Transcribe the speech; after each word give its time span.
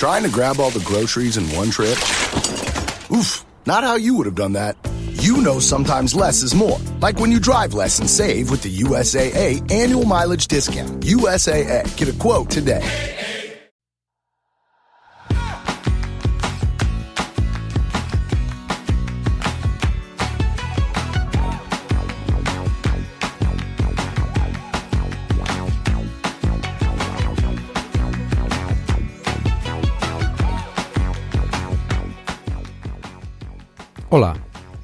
Trying 0.00 0.22
to 0.22 0.30
grab 0.30 0.58
all 0.60 0.70
the 0.70 0.80
groceries 0.80 1.36
in 1.36 1.44
one 1.54 1.70
trip? 1.70 1.98
Oof, 3.12 3.44
not 3.66 3.84
how 3.84 3.96
you 3.96 4.14
would 4.14 4.24
have 4.24 4.34
done 4.34 4.54
that. 4.54 4.78
You 5.10 5.42
know 5.42 5.58
sometimes 5.58 6.14
less 6.14 6.42
is 6.42 6.54
more. 6.54 6.78
Like 7.00 7.20
when 7.20 7.30
you 7.30 7.38
drive 7.38 7.74
less 7.74 7.98
and 7.98 8.08
save 8.08 8.50
with 8.50 8.62
the 8.62 8.74
USAA 8.78 9.70
annual 9.70 10.06
mileage 10.06 10.48
discount. 10.48 11.02
USAA, 11.02 11.94
get 11.98 12.08
a 12.08 12.14
quote 12.14 12.48
today. 12.48 12.80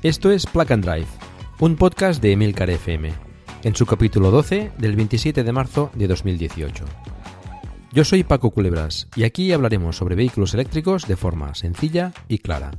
Esto 0.08 0.30
es 0.30 0.46
Plug 0.46 0.72
and 0.72 0.84
Drive, 0.84 1.08
un 1.58 1.74
podcast 1.74 2.22
de 2.22 2.30
Emilcar 2.30 2.70
FM, 2.70 3.12
en 3.64 3.74
su 3.74 3.86
capítulo 3.86 4.30
12 4.30 4.70
del 4.78 4.94
27 4.94 5.42
de 5.42 5.50
marzo 5.50 5.90
de 5.94 6.06
2018. 6.06 6.84
Yo 7.92 8.04
soy 8.04 8.22
Paco 8.22 8.52
Culebras 8.52 9.08
y 9.16 9.24
aquí 9.24 9.50
hablaremos 9.50 9.96
sobre 9.96 10.14
vehículos 10.14 10.54
eléctricos 10.54 11.08
de 11.08 11.16
forma 11.16 11.56
sencilla 11.56 12.12
y 12.28 12.38
clara, 12.38 12.70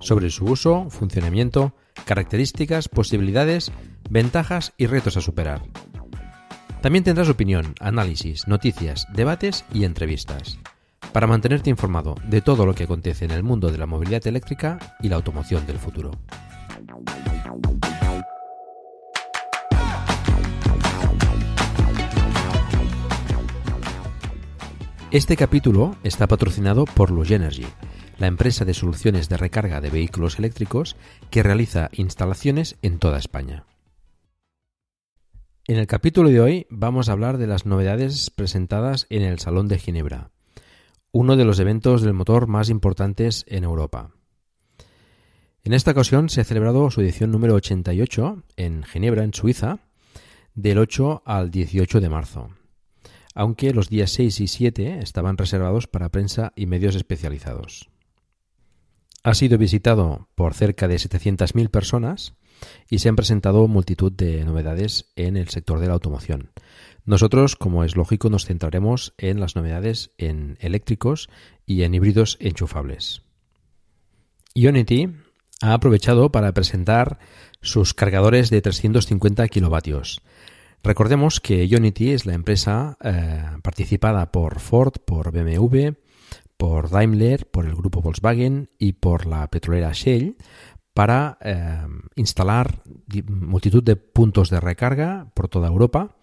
sobre 0.00 0.30
su 0.30 0.46
uso, 0.46 0.88
funcionamiento, 0.88 1.74
características, 2.06 2.88
posibilidades, 2.88 3.70
ventajas 4.08 4.72
y 4.78 4.86
retos 4.86 5.18
a 5.18 5.20
superar. 5.20 5.60
También 6.80 7.04
tendrás 7.04 7.28
opinión, 7.28 7.74
análisis, 7.78 8.48
noticias, 8.48 9.06
debates 9.12 9.66
y 9.74 9.84
entrevistas 9.84 10.58
para 11.12 11.26
mantenerte 11.26 11.70
informado 11.70 12.14
de 12.28 12.40
todo 12.40 12.66
lo 12.66 12.74
que 12.74 12.84
acontece 12.84 13.24
en 13.24 13.30
el 13.30 13.42
mundo 13.42 13.70
de 13.70 13.78
la 13.78 13.86
movilidad 13.86 14.26
eléctrica 14.26 14.78
y 15.00 15.08
la 15.08 15.16
automoción 15.16 15.66
del 15.66 15.78
futuro. 15.78 16.12
Este 25.10 25.38
capítulo 25.38 25.96
está 26.02 26.26
patrocinado 26.26 26.84
por 26.84 27.10
Luge 27.10 27.36
Energy, 27.36 27.66
la 28.18 28.26
empresa 28.26 28.66
de 28.66 28.74
soluciones 28.74 29.30
de 29.30 29.38
recarga 29.38 29.80
de 29.80 29.88
vehículos 29.88 30.38
eléctricos 30.38 30.96
que 31.30 31.42
realiza 31.42 31.88
instalaciones 31.92 32.76
en 32.82 32.98
toda 32.98 33.18
España. 33.18 33.64
En 35.66 35.78
el 35.78 35.86
capítulo 35.86 36.28
de 36.28 36.40
hoy 36.40 36.66
vamos 36.68 37.08
a 37.08 37.12
hablar 37.12 37.38
de 37.38 37.46
las 37.46 37.64
novedades 37.64 38.28
presentadas 38.30 39.06
en 39.08 39.22
el 39.22 39.38
Salón 39.38 39.66
de 39.68 39.78
Ginebra, 39.78 40.30
uno 41.12 41.36
de 41.36 41.44
los 41.44 41.58
eventos 41.58 42.02
del 42.02 42.14
motor 42.14 42.46
más 42.46 42.68
importantes 42.68 43.44
en 43.48 43.64
Europa. 43.64 44.10
En 45.64 45.72
esta 45.72 45.90
ocasión 45.90 46.28
se 46.28 46.40
ha 46.40 46.44
celebrado 46.44 46.90
su 46.90 47.00
edición 47.00 47.30
número 47.30 47.54
88 47.54 48.44
en 48.56 48.84
Ginebra, 48.84 49.24
en 49.24 49.34
Suiza, 49.34 49.80
del 50.54 50.78
8 50.78 51.22
al 51.24 51.50
18 51.50 52.00
de 52.00 52.08
marzo, 52.08 52.50
aunque 53.34 53.72
los 53.72 53.88
días 53.88 54.10
6 54.12 54.40
y 54.40 54.46
7 54.48 55.00
estaban 55.00 55.36
reservados 55.36 55.86
para 55.86 56.08
prensa 56.08 56.52
y 56.56 56.66
medios 56.66 56.94
especializados. 56.94 57.90
Ha 59.24 59.34
sido 59.34 59.58
visitado 59.58 60.28
por 60.34 60.54
cerca 60.54 60.88
de 60.88 60.96
700.000 60.96 61.68
personas 61.70 62.34
y 62.88 62.98
se 62.98 63.08
han 63.08 63.16
presentado 63.16 63.68
multitud 63.68 64.12
de 64.12 64.44
novedades 64.44 65.12
en 65.16 65.36
el 65.36 65.48
sector 65.48 65.80
de 65.80 65.88
la 65.88 65.94
automoción, 65.94 66.50
nosotros, 67.08 67.56
como 67.56 67.84
es 67.84 67.96
lógico, 67.96 68.28
nos 68.28 68.44
centraremos 68.44 69.14
en 69.16 69.40
las 69.40 69.56
novedades 69.56 70.10
en 70.18 70.58
eléctricos 70.60 71.30
y 71.64 71.82
en 71.82 71.94
híbridos 71.94 72.36
enchufables. 72.38 73.22
Ionity 74.52 75.08
ha 75.62 75.72
aprovechado 75.72 76.30
para 76.30 76.52
presentar 76.52 77.18
sus 77.62 77.94
cargadores 77.94 78.50
de 78.50 78.60
350 78.60 79.48
kilovatios. 79.48 80.20
Recordemos 80.82 81.40
que 81.40 81.66
Ionity 81.66 82.10
es 82.10 82.26
la 82.26 82.34
empresa 82.34 82.98
eh, 83.02 83.42
participada 83.62 84.30
por 84.30 84.60
Ford, 84.60 84.92
por 85.04 85.32
BMW, 85.32 85.92
por 86.58 86.90
Daimler, 86.90 87.50
por 87.50 87.64
el 87.64 87.74
grupo 87.74 88.02
Volkswagen 88.02 88.68
y 88.78 88.92
por 88.92 89.24
la 89.24 89.48
petrolera 89.48 89.92
Shell 89.92 90.36
para 90.92 91.38
eh, 91.40 91.86
instalar 92.16 92.82
multitud 93.28 93.82
de 93.82 93.96
puntos 93.96 94.50
de 94.50 94.60
recarga 94.60 95.30
por 95.32 95.48
toda 95.48 95.68
Europa 95.68 96.16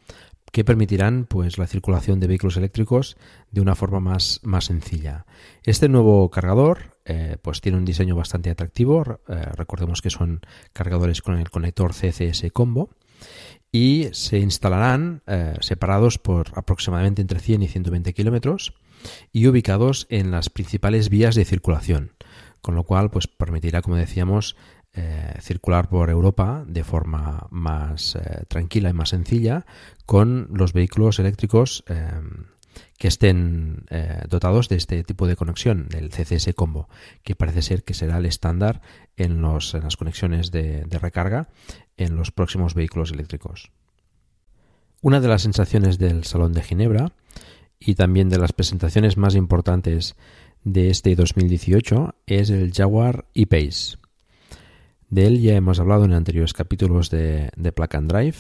que 0.56 0.64
permitirán 0.64 1.26
pues 1.26 1.58
la 1.58 1.68
circulación 1.68 2.22
de 2.22 2.28
vehículos 2.28 2.56
eléctricos 2.56 3.18
de 3.52 3.60
una 3.60 3.76
forma 3.76 4.00
más, 4.00 4.40
más 4.42 4.64
sencilla. 4.64 5.26
Este 5.66 5.90
nuevo 5.90 6.30
cargador 6.30 6.96
eh, 7.04 7.36
pues 7.42 7.60
tiene 7.60 7.78
un 7.78 7.84
diseño 7.84 8.16
bastante 8.16 8.50
atractivo. 8.50 9.04
Eh, 9.28 9.36
recordemos 9.58 10.02
que 10.02 10.10
son 10.10 10.40
cargadores 10.72 11.22
con 11.22 11.38
el 11.38 11.50
conector 11.50 11.92
CCS 11.92 12.54
Combo 12.54 12.90
y 13.70 14.08
se 14.14 14.40
instalarán 14.40 15.24
eh, 15.28 15.56
separados 15.60 16.20
por 16.20 16.58
aproximadamente 16.58 17.22
entre 17.22 17.42
100 17.42 17.64
y 17.64 17.68
120 17.68 18.14
kilómetros 18.14 18.76
y 19.34 19.48
ubicados 19.48 20.08
en 20.10 20.32
las 20.32 20.50
principales 20.50 21.10
vías 21.10 21.36
de 21.36 21.44
circulación, 21.44 22.14
con 22.62 22.76
lo 22.76 22.86
cual 22.86 23.12
pues 23.12 23.28
permitirá, 23.28 23.82
como 23.82 23.98
decíamos, 23.98 24.56
eh, 24.98 25.34
circular 25.42 25.90
por 25.90 26.10
Europa 26.10 26.64
de 26.66 26.86
forma 26.86 27.48
más 27.50 28.16
eh, 28.16 28.46
tranquila 28.48 28.90
y 28.90 28.94
más 28.94 29.10
sencilla 29.10 29.66
con 30.06 30.48
los 30.54 30.72
vehículos 30.72 31.20
eléctricos 31.20 31.84
eh, 31.90 32.10
que 32.98 33.10
estén 33.10 33.86
dotados 34.30 34.70
de 34.70 34.78
este 34.78 35.04
tipo 35.04 35.28
de 35.28 35.36
conexión, 35.36 35.88
del 35.90 36.10
CCS 36.10 36.54
Combo, 36.56 36.90
que 37.24 37.36
parece 37.36 37.62
ser 37.62 37.84
que 37.84 37.94
será 37.94 38.18
el 38.18 38.26
estándar 38.26 38.82
en, 39.18 39.42
las 39.42 39.98
conexiones 39.98 40.52
de, 40.52 40.84
de 40.86 41.00
recarga 41.00 41.50
en 41.98 42.16
los 42.16 42.32
próximos 42.32 42.74
vehículos 42.74 43.12
eléctricos. 43.12 43.72
Una 45.02 45.20
de 45.20 45.28
las 45.28 45.42
sensaciones 45.42 46.00
del 46.00 46.24
Salón 46.24 46.54
de 46.54 46.64
Ginebra 46.64 47.12
y 47.80 47.96
también 47.96 48.30
de 48.30 48.40
las 48.40 48.54
presentaciones 48.54 49.18
más 49.18 49.36
importantes 49.36 50.16
de 50.64 50.90
este 50.90 51.16
2018 51.16 52.16
es 52.26 52.50
el 52.50 52.74
Jaguar 52.74 53.26
E-Pace. 53.34 53.98
De 55.16 55.28
él 55.28 55.40
ya 55.40 55.56
hemos 55.56 55.80
hablado 55.80 56.04
en 56.04 56.12
anteriores 56.12 56.52
capítulos 56.52 57.10
de, 57.10 57.50
de 57.56 57.74
and 57.92 58.12
Drive, 58.12 58.36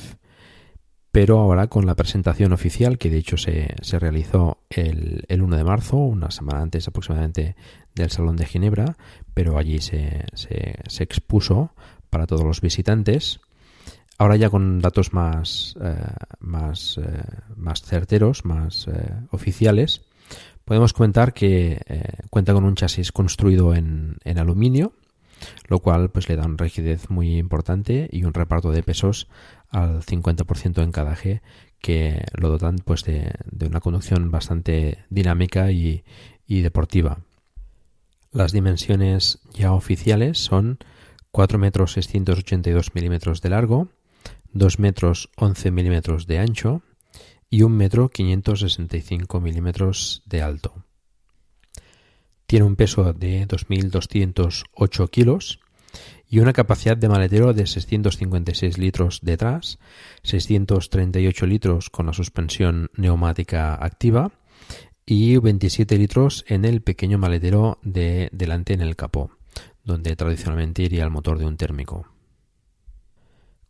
pero 1.09 1.39
ahora 1.39 1.67
con 1.67 1.85
la 1.85 1.95
presentación 1.95 2.51
oficial, 2.51 2.97
que 2.97 3.09
de 3.09 3.17
hecho 3.17 3.37
se, 3.37 3.73
realizó 3.97 4.57
el, 4.69 5.23
1 5.29 5.55
de 5.55 5.63
marzo, 5.63 5.95
una 5.95 6.31
semana 6.31 6.63
antes 6.63 6.85
aproximadamente 6.89 7.55
del 7.95 8.11
Salón 8.11 8.35
de 8.35 8.45
Ginebra, 8.45 8.97
pero 9.33 9.57
allí 9.57 9.79
se, 9.79 10.25
se, 10.33 11.03
expuso 11.03 11.71
para 12.09 12.27
todos 12.27 12.43
los 12.43 12.59
visitantes. 12.59 13.39
Ahora 14.17 14.35
ya 14.35 14.49
con 14.49 14.81
datos 14.81 15.13
más, 15.13 15.77
eh, 15.79 15.95
más, 16.41 16.97
eh, 16.97 17.23
más 17.55 17.83
certeros, 17.83 18.43
más 18.43 18.89
eh, 18.89 19.13
oficiales, 19.31 20.01
podemos 20.65 20.91
comentar 20.91 21.33
que 21.33 21.79
cuenta 22.29 22.51
con 22.51 22.65
un 22.65 22.75
chasis 22.75 23.13
construido 23.13 23.73
en, 23.73 24.17
en 24.25 24.39
aluminio, 24.39 24.91
lo 25.67 25.79
cual 25.79 26.09
pues 26.09 26.29
le 26.29 26.35
da 26.35 26.45
una 26.45 26.57
rigidez 26.57 27.09
muy 27.09 27.37
importante 27.37 28.09
y 28.11 28.23
un 28.23 28.33
reparto 28.33 28.71
de 28.71 28.83
pesos 28.83 29.27
al 29.69 30.01
50% 30.03 30.83
en 30.83 30.91
cada 30.91 31.13
eje 31.13 31.41
que 31.85 32.25
lo 32.33 32.49
dotan 32.49 32.77
pues 32.83 33.03
de, 33.03 33.31
una 33.61 33.79
conducción 33.79 34.31
bastante 34.31 35.05
dinámica 35.09 35.71
y, 35.71 36.03
deportiva. 36.47 37.19
Las 38.31 38.51
dimensiones 38.51 39.39
ya 39.53 39.71
oficiales 39.71 40.39
son 40.39 40.79
4 41.31 41.59
metros 41.59 41.93
682 41.93 42.95
milímetros 42.95 43.41
de 43.41 43.49
largo, 43.49 43.89
2 44.53 44.79
metros 44.79 45.29
11 45.35 45.71
milímetros 45.71 46.27
de 46.27 46.39
ancho 46.39 46.81
y 47.49 47.61
1 47.61 47.75
metro 47.75 48.09
565 48.09 49.39
milímetros 49.39 50.23
de 50.25 50.41
alto. 50.41 50.85
Tiene 52.47 52.65
un 52.65 52.75
peso 52.75 53.13
de 53.13 53.47
2.208 53.47 55.09
kilos 55.09 55.59
y 56.29 56.39
una 56.39 56.53
capacidad 56.53 56.97
de 56.97 57.09
maletero 57.09 57.53
de 57.53 57.65
656 57.65 58.77
litros 58.77 59.19
detrás, 59.21 59.79
638 60.23 61.45
litros 61.45 61.89
con 61.89 62.07
la 62.07 62.13
suspensión 62.13 62.89
neumática 62.95 63.75
activa 63.75 64.31
y 65.05 65.37
27 65.37 65.97
litros 65.97 66.45
en 66.47 66.65
el 66.65 66.81
pequeño 66.81 67.17
maletero 67.17 67.79
de 67.83 68.29
delante 68.31 68.73
en 68.73 68.81
el 68.81 68.95
capó, 68.95 69.31
donde 69.83 70.15
tradicionalmente 70.15 70.83
iría 70.83 71.03
el 71.03 71.11
motor 71.11 71.37
de 71.37 71.45
un 71.45 71.57
térmico. 71.57 72.14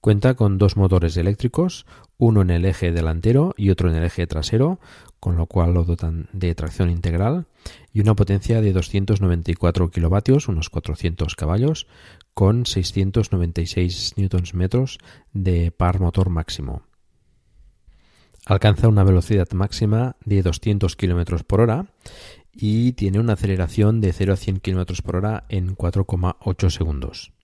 Cuenta 0.05 0.35
con 0.35 0.59
dos 0.59 0.77
motores 0.77 1.17
eléctricos, 1.17 1.87
uno 2.19 2.43
en 2.43 2.51
el 2.51 2.65
eje 2.65 2.91
delantero 2.91 3.55
y 3.57 3.71
otro 3.71 3.89
en 3.89 3.95
el 3.95 4.03
eje 4.03 4.27
trasero, 4.27 4.79
con 5.19 5.35
lo 5.35 5.47
cual 5.47 5.73
lo 5.73 5.83
dotan 5.83 6.29
de 6.31 6.53
tracción 6.53 6.91
integral 6.91 7.47
y 7.91 8.01
una 8.01 8.13
potencia 8.15 8.61
de 8.61 8.71
294 8.71 9.89
kilovatios, 9.89 10.47
unos 10.47 10.69
400 10.69 11.33
caballos, 11.33 11.87
con 12.35 12.67
696 12.67 14.13
Nm 14.15 14.69
de 15.33 15.71
par 15.71 15.99
motor 15.99 16.29
máximo. 16.29 16.83
Alcanza 18.45 18.87
una 18.87 19.03
velocidad 19.03 19.49
máxima 19.53 20.17
de 20.23 20.43
200 20.43 20.95
km 20.95 21.43
por 21.45 21.61
hora 21.61 21.87
y 22.53 22.91
tiene 22.91 23.19
una 23.19 23.33
aceleración 23.33 24.01
de 24.01 24.13
0 24.13 24.33
a 24.33 24.35
100 24.35 24.59
km 24.59 25.01
por 25.01 25.15
hora 25.15 25.45
en 25.49 25.75
4,8 25.75 26.69
segundos. 26.69 27.34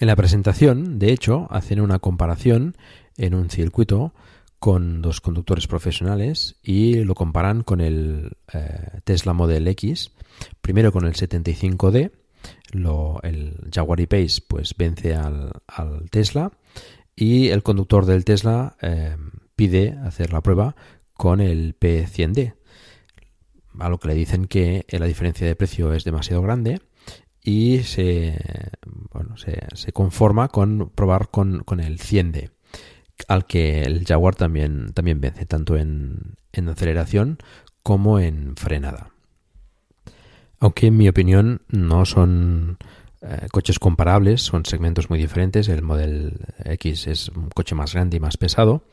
En 0.00 0.06
la 0.06 0.16
presentación, 0.16 0.98
de 0.98 1.12
hecho, 1.12 1.46
hacen 1.50 1.78
una 1.78 1.98
comparación 1.98 2.74
en 3.18 3.34
un 3.34 3.50
circuito 3.50 4.14
con 4.58 5.02
dos 5.02 5.20
conductores 5.20 5.66
profesionales 5.66 6.56
y 6.62 7.04
lo 7.04 7.14
comparan 7.14 7.62
con 7.62 7.82
el 7.82 8.38
eh, 8.54 9.00
Tesla 9.04 9.34
Model 9.34 9.68
X, 9.68 10.12
primero 10.62 10.90
con 10.90 11.04
el 11.04 11.12
75D, 11.12 12.12
el 13.22 13.70
Jaguar 13.70 14.00
E-Pace 14.00 14.40
pues 14.48 14.74
vence 14.74 15.14
al, 15.14 15.52
Tesla 16.10 16.50
y 17.14 17.48
el 17.48 17.62
conductor 17.62 18.06
del 18.06 18.24
Tesla 18.24 18.78
eh, 18.80 19.18
pide 19.54 19.98
hacer 20.02 20.32
la 20.32 20.40
prueba 20.40 20.76
con 21.12 21.42
el 21.42 21.78
P100D, 21.78 22.54
a 23.78 23.88
lo 23.90 23.98
que 23.98 24.08
le 24.08 24.14
dicen 24.14 24.46
que 24.46 24.86
la 24.88 25.04
diferencia 25.04 25.46
de 25.46 25.56
precio 25.56 25.92
es 25.92 26.04
demasiado 26.04 26.40
grande 26.40 26.80
y 27.42 27.80
se, 27.84 28.38
bueno, 29.12 29.36
se, 29.36 29.92
conforma 29.92 30.48
con 30.48 30.90
probar 30.94 31.30
con, 31.30 31.64
con 31.64 31.80
el 31.80 31.98
100D 31.98 32.50
al 33.28 33.46
que 33.46 33.82
el 33.82 34.04
Jaguar 34.06 34.34
también, 34.34 34.92
también 34.92 35.20
vence, 35.20 35.46
tanto 35.46 35.76
en, 35.76 36.36
aceleración 36.52 37.38
como 37.82 38.18
en 38.18 38.56
frenada. 38.56 39.10
Aunque 40.58 40.88
en 40.88 40.96
mi 40.96 41.08
opinión 41.08 41.62
no 41.68 42.04
son 42.04 42.78
eh, 43.22 43.46
coches 43.50 43.78
comparables, 43.78 44.42
son 44.42 44.66
segmentos 44.66 45.08
muy 45.08 45.18
diferentes. 45.18 45.68
El 45.68 45.82
Model 45.82 46.46
X 46.64 47.06
es 47.06 47.28
un 47.30 47.48
coche 47.48 47.74
más 47.74 47.94
grande 47.94 48.18
y 48.18 48.20
más 48.20 48.36
pesado, 48.36 48.84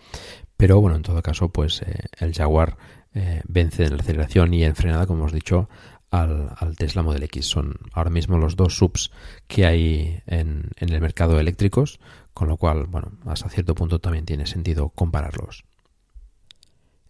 pero 0.56 0.80
bueno, 0.80 0.96
en 0.96 1.04
todo 1.04 1.22
caso, 1.22 1.50
pues 1.50 1.82
eh, 1.82 2.06
el 2.20 2.34
Jaguar 2.34 2.78
eh, 3.14 3.42
vence 3.48 3.86
en 3.86 4.00
aceleración 4.00 4.54
y 4.54 4.64
en 4.64 4.76
frenada, 4.76 5.06
como 5.06 5.22
hemos 5.22 5.34
dicho, 5.34 5.70
al, 6.12 6.76
Tesla 6.78 7.04
Model 7.04 7.24
X. 7.24 7.46
Son 7.46 7.76
ahora 7.94 8.10
mismo 8.10 8.38
los 8.38 8.56
dos 8.56 8.78
subs 8.78 9.12
que 9.48 9.66
hay 9.66 10.22
en, 10.26 10.72
en 10.78 10.90
el 10.90 11.02
mercado 11.02 11.40
eléctricos, 11.40 12.00
con 12.34 12.48
lo 12.48 12.58
cual, 12.58 12.86
bueno, 12.88 13.12
hasta 13.26 13.50
cierto 13.50 13.76
punto 13.76 14.00
también 14.00 14.26
tiene 14.26 14.46
sentido 14.46 14.90
compararlos. 14.90 15.64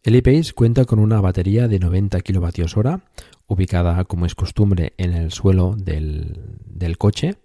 El 0.08 0.16
e 0.16 0.44
cuenta 0.56 0.86
con 0.86 1.00
una 1.00 1.20
batería 1.20 1.68
de 1.68 1.80
90 1.80 2.22
kWh 2.22 3.02
ubicada 3.48 4.06
como 4.06 4.26
es 4.26 4.36
costumbre 4.36 4.94
en 4.98 5.14
el 5.14 5.34
suelo 5.34 5.76
del, 5.78 6.98
coche 6.98 7.36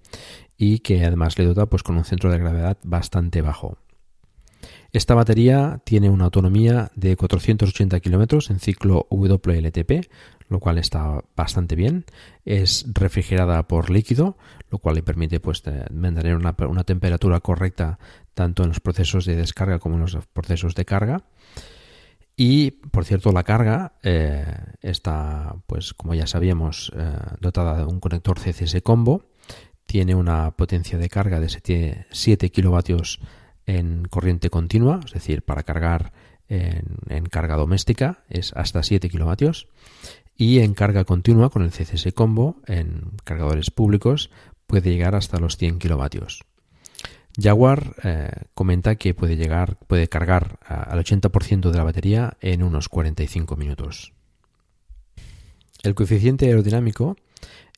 y 0.57 0.79
que 0.79 1.05
además 1.05 1.37
le 1.41 1.45
dota 1.45 1.67
pues, 1.67 1.83
con 1.83 1.97
un 1.97 2.05
centro 2.05 2.31
de 2.31 2.39
gravedad 2.39 2.79
bastante 2.85 3.43
bajo. 3.43 3.79
Esta 4.93 5.15
batería 5.15 5.81
tiene 5.85 6.09
una 6.09 6.27
autonomía 6.27 6.93
de 6.95 7.17
480 7.17 7.99
km 7.99 8.51
en 8.51 8.61
ciclo 8.61 9.09
WLTP, 9.11 10.07
lo 10.53 10.61
cual 10.61 10.79
está 10.79 11.25
bastante 11.35 11.75
bien. 11.75 12.05
Es 12.45 12.87
refrigerada 12.93 13.67
por 13.67 13.91
líquido, 13.91 14.37
lo 14.71 14.79
cual 14.79 14.97
le 14.97 15.03
permite 15.03 15.41
pues, 15.41 15.63
mantener 15.91 16.37
una, 16.37 16.85
temperatura 16.85 17.41
correcta 17.41 17.99
tanto 18.35 18.63
en 18.63 18.69
los 18.69 18.81
procesos 18.81 19.25
de 19.25 19.37
descarga 19.37 19.79
como 19.79 19.97
en 19.97 20.03
los 20.03 20.17
procesos 20.33 20.75
de 20.75 20.85
carga. 20.85 21.25
Y, 22.37 22.71
por 22.71 23.05
cierto, 23.05 23.33
la 23.33 23.43
carga 23.43 23.95
eh, 24.03 24.47
está, 24.81 25.57
pues 25.67 25.93
como 25.93 26.15
ya 26.15 26.27
sabíamos, 26.27 26.93
eh, 26.97 27.13
dotada 27.41 27.77
de 27.77 27.85
un 27.85 28.01
conector 28.01 28.39
CCS 28.39 28.83
combo. 28.83 29.25
Tiene 29.87 30.15
una 30.15 30.53
potencia 30.53 30.97
de 30.97 31.09
carga 31.09 31.41
de 31.41 31.49
7, 31.49 32.07
7 32.11 32.51
kilovatios 32.51 33.21
en 33.67 34.05
corriente 34.05 34.49
continua, 34.51 35.01
es 35.05 35.13
decir, 35.13 35.43
para 35.43 35.63
cargar 35.63 36.13
en, 37.09 37.27
carga 37.27 37.57
doméstica 37.57 38.25
es 38.29 38.53
hasta 38.55 38.83
7 38.83 39.09
kilovatios 39.09 39.69
y 40.43 40.59
en 40.59 40.75
carga 40.75 41.05
continua 41.05 41.51
con 41.51 41.63
el 41.63 41.71
CCS 41.71 42.13
Combo 42.15 42.57
en 42.67 43.13
cargadores 43.23 43.71
públicos 43.71 44.29
puede 44.67 44.91
llegar 44.91 45.15
hasta 45.15 45.39
los 45.39 45.57
100 45.57 45.79
kilovatios. 45.79 46.43
Jaguar 47.41 47.95
eh, 48.03 48.29
comenta 48.53 48.97
que 48.97 49.15
puede 49.15 49.37
llegar, 49.37 49.79
puede 49.87 50.09
cargar 50.09 50.59
al 50.67 50.99
80% 50.99 51.71
de 51.71 51.77
la 51.77 51.85
batería 51.85 52.39
en 52.41 52.65
unos 52.65 52.89
45 52.89 53.55
minutos. 53.55 54.15
El 55.85 55.95
coeficiente 55.95 56.47
aerodinámico 56.47 57.15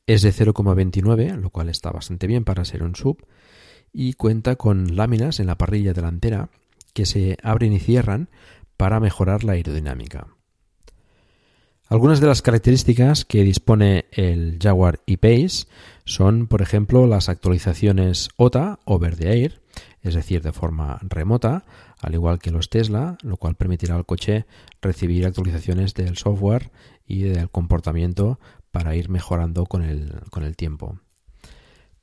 es 0.07 0.23
de 0.23 0.33
0,29, 0.33 1.35
lo 1.35 1.51
cual 1.51 1.69
está 1.69 1.91
bastante 1.91 2.25
bien 2.25 2.45
para 2.45 2.65
ser 2.65 2.81
un 2.81 2.95
sub, 2.95 3.27
y 3.93 4.13
cuenta 4.13 4.55
con 4.55 4.95
láminas 4.95 5.39
en 5.39 5.45
la 5.45 5.57
parrilla 5.59 5.93
delantera 5.93 6.49
que 6.93 7.05
se 7.05 7.37
abren 7.43 7.73
y 7.73 7.79
cierran 7.79 8.29
para 8.75 8.99
mejorar 8.99 9.43
la 9.43 9.53
aerodinámica. 9.53 10.34
Algunas 11.87 12.19
de 12.19 12.25
las 12.25 12.41
características 12.41 13.25
que 13.25 13.43
dispone 13.43 14.05
el 14.11 14.57
Jaguar 14.59 15.01
E-Pace 15.05 15.67
son, 16.03 16.47
por 16.47 16.63
ejemplo, 16.63 17.05
las 17.05 17.29
actualizaciones 17.29 18.29
OTA 18.37 18.79
over 18.85 19.15
the 19.15 19.31
air, 19.31 19.61
es 20.01 20.15
decir, 20.15 20.41
de 20.41 20.51
forma 20.51 20.97
remota, 21.03 21.63
al 22.01 22.15
igual 22.15 22.39
que 22.39 22.49
los 22.49 22.69
Tesla, 22.69 23.17
lo 23.21 23.37
cual 23.37 23.53
permitirá 23.53 23.95
al 23.95 24.05
coche 24.05 24.45
recibir 24.81 25.27
actualizaciones 25.27 25.93
del 25.93 26.17
software 26.17 26.71
y 27.05 27.23
del 27.23 27.51
comportamiento 27.51 28.39
para 28.71 28.95
ir 28.95 29.09
mejorando 29.09 29.67
con 29.67 29.83
el, 29.83 30.21
con 30.31 30.43
el 30.43 30.55
tiempo. 30.55 30.99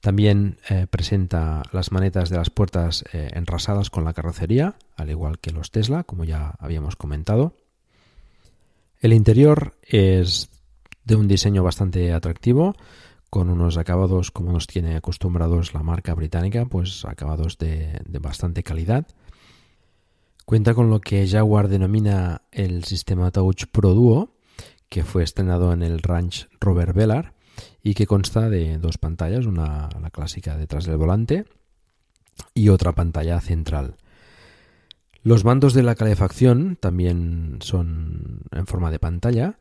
También 0.00 0.58
eh, 0.68 0.86
presenta 0.88 1.62
las 1.72 1.90
manetas 1.90 2.30
de 2.30 2.36
las 2.36 2.50
puertas 2.50 3.04
eh, 3.12 3.30
enrasadas 3.34 3.90
con 3.90 4.04
la 4.04 4.14
carrocería, 4.14 4.76
al 4.96 5.10
igual 5.10 5.38
que 5.38 5.50
los 5.50 5.70
Tesla, 5.70 6.04
como 6.04 6.24
ya 6.24 6.54
habíamos 6.58 6.96
comentado. 6.96 7.54
El 9.02 9.12
interior 9.12 9.74
es 9.82 10.48
de 11.04 11.16
un 11.16 11.26
diseño 11.26 11.64
bastante 11.64 12.12
atractivo, 12.12 12.76
con 13.30 13.50
unos 13.50 13.76
acabados 13.76 14.30
como 14.30 14.52
nos 14.52 14.68
tiene 14.68 14.94
acostumbrados 14.94 15.74
la 15.74 15.82
marca 15.82 16.14
británica, 16.14 16.66
pues 16.66 17.04
acabados 17.04 17.58
de, 17.58 18.00
bastante 18.20 18.62
calidad. 18.62 19.08
Cuenta 20.44 20.72
con 20.74 20.88
lo 20.88 21.00
que 21.00 21.26
Jaguar 21.26 21.66
denomina 21.66 22.42
el 22.52 22.84
sistema 22.84 23.32
Touch 23.32 23.64
Pro 23.72 23.92
Duo, 23.92 24.36
que 24.88 25.02
fue 25.02 25.24
estrenado 25.24 25.72
en 25.72 25.82
el 25.82 26.00
Ranch 26.00 26.48
Rover 26.60 26.92
Velar 26.92 27.34
y 27.82 27.94
que 27.94 28.06
consta 28.06 28.48
de 28.48 28.78
dos 28.78 28.98
pantallas, 28.98 29.46
una 29.46 29.88
la 30.00 30.10
clásica 30.10 30.56
detrás 30.56 30.84
del 30.84 30.98
volante 30.98 31.44
y 32.54 32.68
otra 32.68 32.92
pantalla 32.92 33.40
central. 33.40 33.96
Los 35.24 35.44
mandos 35.44 35.72
de 35.72 35.84
la 35.84 35.94
calefacción 35.94 36.76
también 36.80 37.58
son 37.60 38.40
en 38.50 38.66
forma 38.66 38.90
de 38.90 38.98
pantalla 38.98 39.58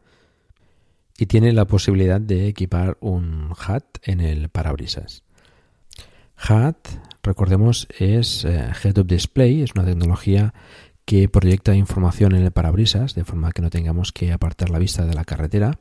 y 1.19 1.27
tiene 1.27 1.53
la 1.53 1.65
posibilidad 1.65 2.19
de 2.19 2.47
equipar 2.47 2.97
un 2.99 3.51
HUD 3.51 3.83
en 4.01 4.21
el 4.21 4.49
parabrisas. 4.49 5.23
HUD, 6.49 6.75
recordemos, 7.21 7.87
es 7.99 8.43
eh, 8.43 8.71
Head 8.83 8.97
Up 8.97 9.05
Display, 9.05 9.61
es 9.61 9.75
una 9.75 9.85
tecnología 9.85 10.55
que 11.05 11.29
proyecta 11.29 11.75
información 11.75 12.33
en 12.33 12.41
el 12.41 12.51
parabrisas 12.51 13.13
de 13.13 13.23
forma 13.23 13.51
que 13.51 13.61
no 13.61 13.69
tengamos 13.69 14.11
que 14.11 14.31
apartar 14.31 14.71
la 14.71 14.79
vista 14.79 15.05
de 15.05 15.13
la 15.13 15.25
carretera 15.25 15.77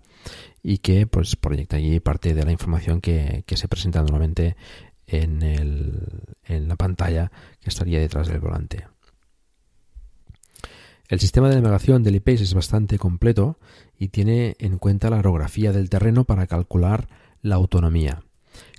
y 0.63 0.79
que 0.79 1.07
pues 1.07 1.37
proyecta 1.37 1.77
allí 1.77 2.01
parte 2.01 2.35
de 2.35 2.45
la 2.45 2.53
información 2.53 3.01
que, 3.01 3.45
se 3.47 3.69
presenta 3.69 4.03
normalmente 4.03 4.57
en 5.07 6.69
la 6.69 6.77
pantalla 6.77 7.33
que 7.61 7.71
estaría 7.71 7.99
detrás 7.99 8.29
del 8.29 8.41
volante. 8.41 8.90
El 11.11 11.19
sistema 11.19 11.49
de 11.49 11.57
navegación 11.57 12.05
del 12.05 12.15
IPACE 12.15 12.45
es 12.45 12.55
bastante 12.55 12.97
completo 12.97 13.59
y 13.99 14.09
tiene 14.09 14.55
en 14.61 14.79
cuenta 14.79 15.11
la 15.11 15.19
orografía 15.19 15.73
del 15.73 15.91
terreno 15.91 16.25
para 16.25 16.47
calcular 16.47 17.09
la 17.43 17.57
autonomía, 17.57 18.23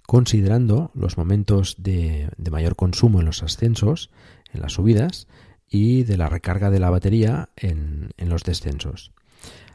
considerando 0.08 0.92
los 0.94 1.18
momentos 1.18 1.76
de, 1.78 2.30
de 2.38 2.52
mayor 2.52 2.78
consumo 2.78 3.20
en 3.20 3.26
los 3.26 3.44
ascensos, 3.44 4.12
en 4.54 4.62
las 4.62 4.72
subidas, 4.72 5.28
y 5.70 6.04
de 6.04 6.16
la 6.16 6.30
recarga 6.30 6.70
de 6.70 6.80
la 6.80 6.90
batería 6.90 7.50
en, 7.58 8.12
en 8.18 8.30
los 8.30 8.44
descensos 8.44 9.12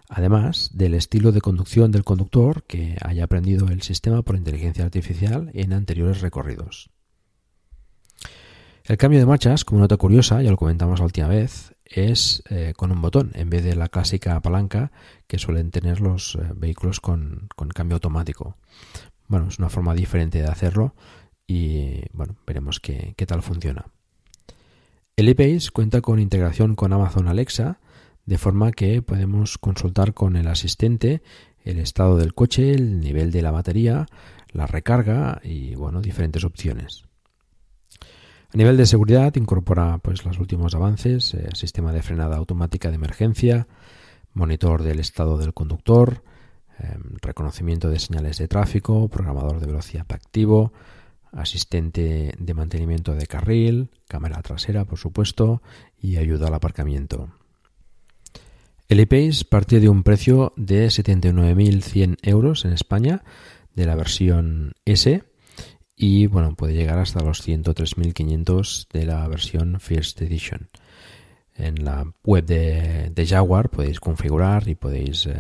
además 0.09 0.71
del 0.73 0.95
estilo 0.95 1.33
de 1.33 1.41
conducción 1.41 1.91
del 1.91 2.05
conductor 2.05 2.63
que 2.65 2.97
haya 3.03 3.25
aprendido 3.25 3.69
el 3.69 3.83
sistema 3.83 4.23
por 4.23 4.37
inteligencia 4.37 4.85
artificial 4.85 5.51
en 5.53 5.73
anteriores 5.73 6.21
recorridos. 6.21 6.91
El 8.85 8.99
cambio 8.99 9.19
de 9.19 9.27
marchas, 9.27 9.65
como 9.65 9.81
nota 9.81 9.97
curiosa, 9.97 10.43
ya 10.43 10.51
lo 10.51 10.57
comentamos 10.57 11.01
la 11.01 11.07
última 11.07 11.27
vez, 11.27 11.76
es 11.89 12.43
eh, 12.51 12.75
con 12.77 12.93
un 12.93 13.01
botón 13.01 13.33
en 13.35 13.51
vez 13.51 13.65
de 13.65 13.77
la 13.77 13.89
clásica 13.89 14.41
palanca 14.41 14.93
que 15.27 15.39
suelen 15.39 15.71
tener 15.71 16.01
los 16.01 16.37
eh, 16.37 16.53
vehículos 16.55 17.01
con, 17.01 17.49
cambio 17.75 17.97
automático. 17.97 18.57
Bueno, 19.29 19.49
es 19.49 19.59
una 19.59 19.69
forma 19.69 19.95
diferente 19.95 20.41
de 20.41 20.49
hacerlo 20.49 20.95
y 21.47 22.03
bueno, 22.13 22.37
veremos 22.47 22.81
qué, 22.81 23.15
qué 23.17 23.27
tal 23.27 23.43
funciona. 23.43 23.87
El 25.17 25.29
e 25.29 25.59
cuenta 25.73 26.01
con 26.03 26.19
integración 26.19 26.75
con 26.75 26.93
Amazon 26.93 27.29
Alexa 27.29 27.81
de 28.27 28.39
forma 28.39 28.73
que 28.73 29.01
podemos 29.03 29.57
consultar 29.57 30.13
con 30.13 30.37
el 30.37 30.49
asistente 30.49 31.23
el 31.65 31.79
estado 31.81 32.17
del 32.17 32.35
coche, 32.35 32.73
el 32.73 33.01
nivel 33.01 33.33
de 33.33 33.43
la 33.43 33.51
batería, 33.51 34.07
la 34.53 34.67
recarga 34.67 35.41
y 35.43 35.75
bueno, 35.75 36.01
diferentes 36.01 36.45
opciones. 36.45 37.05
A 38.57 38.65
nivel 38.65 38.79
de 38.79 38.87
seguridad 38.87 39.37
incorpora 39.37 39.99
pues 39.99 40.25
los 40.25 40.39
últimos 40.39 40.75
avances, 40.75 41.35
eh, 41.35 41.47
sistema 41.53 41.93
de 41.93 42.01
frenada 42.01 42.39
automática 42.39 42.89
de 42.89 42.95
emergencia, 42.95 43.69
monitor 44.33 44.83
del 44.83 44.99
estado 44.99 45.37
del 45.37 45.53
conductor, 45.53 46.23
em, 46.79 47.19
reconocimiento 47.21 47.91
de 47.91 47.99
señales 47.99 48.39
de 48.39 48.49
tráfico, 48.49 49.09
programador 49.09 49.61
de 49.61 49.67
velocidad 49.67 50.07
activo, 50.09 50.73
asistente 51.33 52.33
de 52.39 52.55
mantenimiento 52.55 53.15
de 53.15 53.27
carril, 53.27 53.91
cámara 54.09 54.41
trasera, 54.41 54.87
por 54.87 54.99
supuesto, 54.99 55.61
y 56.01 56.17
ayuda 56.17 56.47
al 56.47 56.55
aparcamiento. 56.55 57.29
El 58.89 59.01
ePace 59.01 59.45
parte 59.45 59.81
de 59.81 59.91
un 59.91 60.03
precio 60.03 60.55
de 60.57 60.87
79.100 60.87 62.17
euros 62.23 62.65
en 62.65 62.73
España 62.73 63.23
de 63.75 63.85
la 63.85 63.97
versión 63.97 64.73
S 64.87 65.25
y 65.97 66.27
bueno, 66.27 66.55
puede 66.55 66.75
llegar 66.75 66.99
hasta 66.99 67.23
los 67.23 67.47
103.500 67.47 68.89
de 68.93 69.07
la 69.07 69.27
versión 69.29 69.81
First 69.81 70.21
Edition. 70.21 70.69
En 71.55 71.85
la 71.85 72.13
web 72.23 72.45
de, 72.45 73.27
Jaguar 73.27 73.71
podéis 73.71 73.99
configurar 73.99 74.69
y 74.69 74.75
podéis 74.75 75.27
eh, 75.27 75.33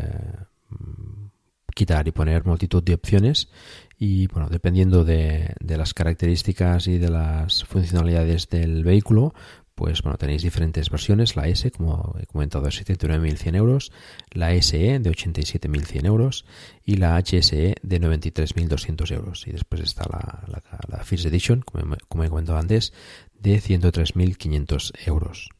quitar 1.75 2.09
y 2.09 2.13
poner 2.13 2.47
multitud 2.47 2.83
de 2.83 2.95
opciones 2.95 3.51
y 3.99 4.27
bueno, 4.29 4.49
dependiendo 4.49 5.05
de, 5.05 5.55
las 5.61 5.93
características 5.93 6.87
y 6.87 6.99
de 6.99 7.11
las 7.11 7.65
funcionalidades 7.65 8.49
del 8.49 8.83
vehículo, 8.83 9.35
pues 9.76 10.02
bueno, 10.02 10.16
tenéis 10.16 10.42
diferentes 10.42 10.88
versiones, 10.88 11.37
la 11.37 11.47
S, 11.49 11.71
como 11.71 12.16
he 12.18 12.25
comentado, 12.26 12.64
de 12.64 12.71
79.100 12.71 13.56
euros, 13.56 13.92
la 14.33 14.50
SE 14.62 14.99
de 14.99 15.11
87.100 15.11 16.06
euros 16.06 16.47
y 16.83 16.97
la 16.97 17.23
HSE 17.23 17.75
de 17.83 18.00
93.200 18.00 19.12
euros. 19.12 19.47
Y 19.47 19.52
después 19.52 19.83
está 19.83 20.04
la, 20.11 20.62
la, 20.88 21.04
First 21.04 21.26
Edition, 21.26 21.61
como, 21.61 21.95
como, 22.09 22.25
he 22.25 22.30
comentado 22.30 22.59
antes, 22.59 22.95
de 23.38 23.61
103.500 23.61 24.92
euros. 25.06 25.50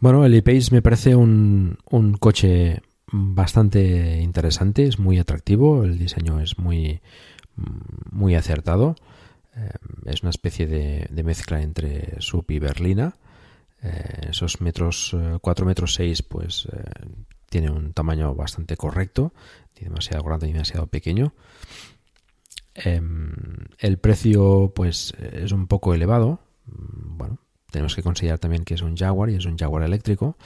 Bueno, 0.00 0.26
el 0.26 0.34
e-Pace 0.34 0.72
me 0.72 0.82
parece 0.82 1.14
un, 1.14 1.78
un 1.88 2.14
coche 2.14 2.82
bastante 3.12 4.20
interesante, 4.20 4.86
es 4.86 4.98
muy 4.98 5.20
atractivo, 5.20 5.84
el 5.84 6.00
diseño 6.00 6.40
es 6.40 6.58
muy, 6.58 7.00
muy 8.10 8.34
acertado. 8.34 8.96
Eh, 9.56 9.70
es 10.06 10.22
una 10.22 10.30
especie 10.30 10.66
de, 10.66 11.22
mezcla 11.24 11.62
entre 11.62 12.20
sub 12.20 12.44
y 12.50 12.58
berlina. 12.58 13.16
Eh, 13.82 14.28
esos 14.30 14.60
metros, 14.60 15.16
4 15.40 15.64
eh, 15.64 15.66
metros 15.66 15.94
6, 15.94 16.22
pues 16.22 16.68
tiene 17.48 17.70
un 17.70 17.92
tamaño 17.92 18.34
bastante 18.34 18.76
correcto, 18.76 19.32
ni 19.76 19.84
demasiado 19.84 20.22
grande 20.24 20.46
ni 20.46 20.52
demasiado 20.52 20.86
pequeño. 20.86 21.32
Em, 22.74 23.32
el 23.78 23.98
precio, 23.98 24.72
pues, 24.74 25.14
es 25.18 25.52
un 25.52 25.66
poco 25.66 25.94
elevado. 25.94 26.40
Mm, 26.66 27.16
bueno, 27.16 27.38
tenemos 27.70 27.94
que 27.96 28.02
considerar 28.02 28.38
también 28.38 28.64
que 28.64 28.74
es 28.74 28.82
un 28.82 28.96
Jaguar 28.96 29.30
y 29.30 29.36
es 29.36 29.46
un 29.46 29.56
Jaguar 29.56 29.82
eléctrico, 29.82 30.36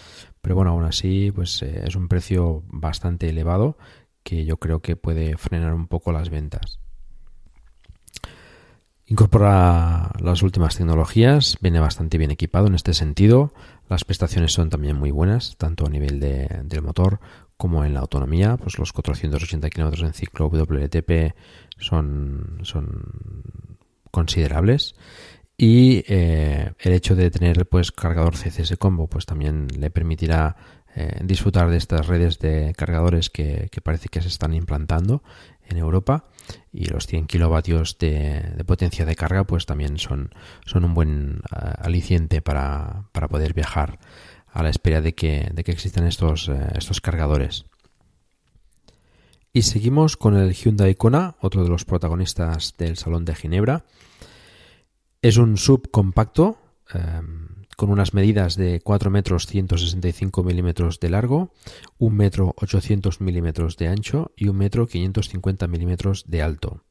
pero 0.40 0.54
bueno, 0.54 0.70
aún 0.70 0.84
así, 0.84 1.32
pues 1.32 1.62
es 1.62 1.96
un 1.96 2.08
precio 2.08 2.62
bastante 2.68 3.28
elevado 3.28 3.76
que 4.22 4.44
yo 4.44 4.58
creo 4.58 4.80
que 4.80 4.96
puede 4.96 5.36
frenar 5.36 5.74
un 5.74 5.86
poco 5.88 6.12
las 6.12 6.30
ventas. 6.30 6.80
Incorpora 9.10 10.12
las 10.20 10.40
últimas 10.44 10.76
tecnologías, 10.76 11.58
viene 11.60 11.80
bastante 11.80 12.16
bien 12.16 12.30
equipado 12.30 12.68
en 12.68 12.76
este 12.76 12.94
sentido. 12.94 13.52
Las 13.88 14.04
prestaciones 14.04 14.52
son 14.52 14.70
también 14.70 14.96
muy 14.96 15.10
buenas, 15.10 15.56
tanto 15.56 15.84
a 15.84 15.90
nivel 15.90 16.20
de, 16.20 16.46
del 16.62 16.82
motor 16.82 17.18
como 17.56 17.84
en 17.84 17.92
la 17.92 17.98
autonomía. 17.98 18.56
Pues 18.56 18.78
los 18.78 18.92
480 18.92 19.68
km 19.68 20.04
en 20.04 20.12
ciclo 20.12 20.46
WLTP 20.46 21.34
son, 21.76 22.60
son 22.62 23.02
considerables. 24.12 24.94
Y 25.56 26.04
eh, 26.06 26.72
el 26.78 26.92
hecho 26.92 27.16
de 27.16 27.32
tener 27.32 27.66
pues 27.66 27.90
cargador 27.90 28.36
CCS 28.36 28.76
combo 28.78 29.08
pues 29.08 29.26
también 29.26 29.66
le 29.76 29.90
permitirá 29.90 30.54
eh, 30.94 31.18
disfrutar 31.24 31.68
de 31.68 31.78
estas 31.78 32.06
redes 32.06 32.38
de 32.38 32.74
cargadores 32.76 33.28
que, 33.28 33.70
que 33.72 33.80
parece 33.80 34.08
que 34.08 34.22
se 34.22 34.28
están 34.28 34.54
implantando 34.54 35.24
en 35.70 35.78
Europa 35.78 36.24
y 36.72 36.86
los 36.86 37.06
100 37.06 37.26
kilovatios 37.26 37.98
de, 37.98 38.62
potencia 38.66 39.06
de 39.06 39.16
carga 39.16 39.44
pues 39.44 39.66
también 39.66 39.98
son, 39.98 40.34
son 40.66 40.84
un 40.84 40.94
buen 40.94 41.40
eh, 41.50 41.72
aliciente 41.78 42.42
para, 42.42 43.08
poder 43.12 43.54
viajar 43.54 43.98
a 44.52 44.62
la 44.62 44.70
espera 44.70 45.00
de 45.00 45.14
que, 45.14 45.50
de 45.52 45.64
que 45.64 45.72
existan 45.72 46.06
estos, 46.06 46.48
eh, 46.48 46.72
estos 46.74 47.00
cargadores. 47.00 47.66
Y 49.52 49.62
seguimos 49.62 50.16
con 50.16 50.36
el 50.36 50.52
Hyundai 50.52 50.94
Kona, 50.94 51.36
otro 51.40 51.64
de 51.64 51.68
los 51.68 51.84
protagonistas 51.84 52.74
del 52.78 52.96
Salón 52.96 53.24
de 53.24 53.34
Ginebra. 53.34 53.84
Es 55.22 55.38
un 55.38 55.56
subcompacto 55.56 56.58
em, 56.94 57.48
con 57.80 57.88
unas 57.88 58.12
medidas 58.12 58.56
de 58.56 58.82
4 58.82 59.08
metros 59.08 59.46
165 59.46 60.44
milímetros 60.44 61.00
de 61.00 61.08
largo, 61.08 61.54
1 61.96 62.14
metro 62.14 62.54
800 62.58 63.22
milímetros 63.22 63.78
de 63.78 63.88
ancho 63.88 64.32
y 64.36 64.48
1 64.48 64.52
metro 64.52 64.86
550 64.86 65.66
milímetros 65.66 66.24
de 66.28 66.42
alto. 66.42 66.84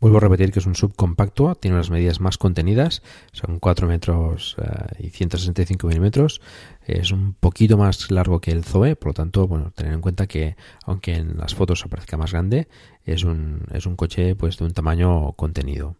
Vuelvo 0.00 0.16
a 0.16 0.20
repetir 0.22 0.50
que 0.50 0.58
es 0.58 0.66
un 0.66 0.74
subcompacto, 0.74 1.54
tiene 1.54 1.76
unas 1.76 1.90
medidas 1.90 2.18
más 2.18 2.38
contenidas, 2.38 3.04
son 3.30 3.60
4 3.60 3.86
metros 3.86 4.56
eh, 4.60 5.04
y 5.06 5.10
165 5.10 5.86
milímetros, 5.86 6.40
es 6.84 7.12
un 7.12 7.34
poquito 7.34 7.78
más 7.78 8.10
largo 8.10 8.40
que 8.40 8.50
el 8.50 8.64
Zoe, 8.64 8.96
por 8.96 9.10
lo 9.10 9.14
tanto, 9.14 9.46
bueno, 9.46 9.70
tener 9.76 9.92
en 9.92 10.00
cuenta 10.00 10.26
que 10.26 10.56
aunque 10.86 11.14
en 11.14 11.38
las 11.38 11.54
fotos 11.54 11.84
aparezca 11.84 12.16
más 12.16 12.32
grande, 12.32 12.66
es 13.04 13.22
un, 13.22 13.60
es 13.72 13.86
un 13.86 13.94
coche 13.94 14.34
pues 14.34 14.58
de 14.58 14.64
un 14.64 14.72
tamaño 14.72 15.34
contenido. 15.34 15.94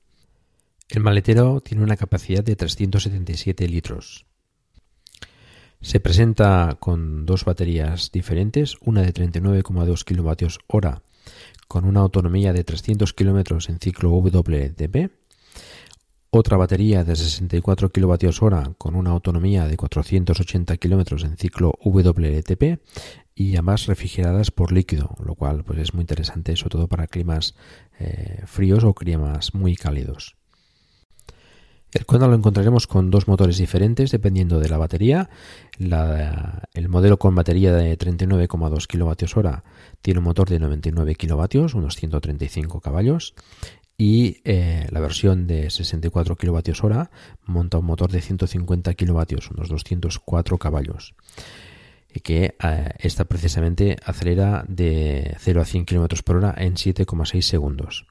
El 0.89 1.03
maletero 1.03 1.61
tiene 1.61 1.85
una 1.85 1.97
capacidad 1.97 2.43
de 2.43 2.57
377 2.57 3.69
litros. 3.69 4.25
Se 5.81 6.01
presenta 6.01 6.77
con 6.81 7.27
dos 7.27 7.45
baterías 7.45 8.11
diferentes, 8.11 8.77
una 8.81 9.03
de 9.03 9.13
39,2 9.13 10.05
kWh 10.05 11.03
con 11.69 11.85
una 11.85 12.01
autonomía 12.01 12.55
de 12.55 12.65
300 12.65 13.13
km 13.13 13.69
en 13.69 13.79
ciclo 13.79 14.11
WLTP, 14.11 15.13
otra 16.31 16.57
batería 16.57 17.05
de 17.05 17.15
64 17.15 17.91
kWh 17.91 18.75
con 18.79 18.95
una 18.95 19.11
autonomía 19.11 19.69
de 19.69 19.77
480 19.77 20.79
km 20.79 21.25
en 21.25 21.37
ciclo 21.37 21.79
WLTP 21.85 22.81
y 23.35 23.57
ambas 23.57 23.87
refrigeradas 23.87 24.51
por 24.51 24.73
líquido, 24.73 25.15
lo 25.23 25.35
cual 25.35 25.65
pues 25.65 25.79
es 25.79 25.93
muy 25.93 26.03
interesante, 26.03 26.57
sobre 26.57 26.71
todo 26.71 26.89
para 26.89 27.07
climas 27.07 27.55
eh, 28.01 28.43
fríos 28.47 28.85
o 28.85 28.95
climas 28.95 29.55
muy 29.55 29.77
cálidos. 29.77 30.38
El 31.93 32.05
Kona 32.05 32.27
lo 32.27 32.35
encontraremos 32.35 32.87
con 32.87 33.11
dos 33.11 33.29
motores 33.29 33.57
diferentes 33.57 34.11
dependiendo 34.11 34.61
de 34.61 34.69
la 34.69 34.77
batería. 34.77 35.31
el 35.79 36.89
modelo 36.89 37.19
con 37.19 37.35
batería 37.35 37.73
de 37.73 37.97
39,2 37.97 38.87
kWh 38.87 39.63
tiene 40.03 40.19
un 40.19 40.25
motor 40.25 40.51
de 40.51 40.59
99 40.59 41.17
kW, 41.17 41.77
unos 41.77 41.97
135 41.97 42.81
caballos. 42.81 43.35
Y 43.97 44.43
eh, 44.45 44.87
la 44.91 45.01
versión 45.01 45.47
de 45.47 45.71
64 45.71 46.37
kWh 46.37 47.09
monta 47.47 47.79
un 47.79 47.87
motor 47.87 48.13
de 48.13 48.21
150 48.21 48.95
kW, 48.95 49.23
unos 49.55 49.69
204 49.69 50.59
caballos 50.59 51.15
que 52.23 52.57
eh, 52.63 52.91
esta 52.99 53.25
precisamente 53.25 53.97
acelera 54.05 54.65
de 54.69 55.37
0 55.39 55.61
a 55.61 55.65
100 55.65 55.85
km 55.85 56.23
por 56.23 56.37
hora 56.37 56.55
en 56.57 56.75
7,6 56.75 57.43
segundos. 57.43 58.07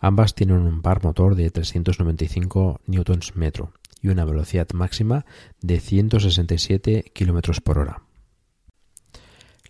Ambas 0.00 0.34
tienen 0.34 0.58
un 0.58 0.82
par 0.82 1.02
motor 1.02 1.34
de 1.34 1.50
395 1.50 2.80
Nm 2.86 3.52
y 4.00 4.08
una 4.08 4.24
velocidad 4.24 4.68
máxima 4.74 5.24
de 5.60 5.80
167 5.80 7.12
km 7.14 7.60
por 7.62 7.78
hora. 7.78 8.02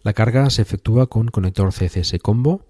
La 0.02 0.14
carga 0.14 0.50
se 0.50 0.62
efectúa 0.62 1.06
con 1.06 1.28
conector 1.28 1.72
CCS 1.72 2.18
combo 2.20 2.66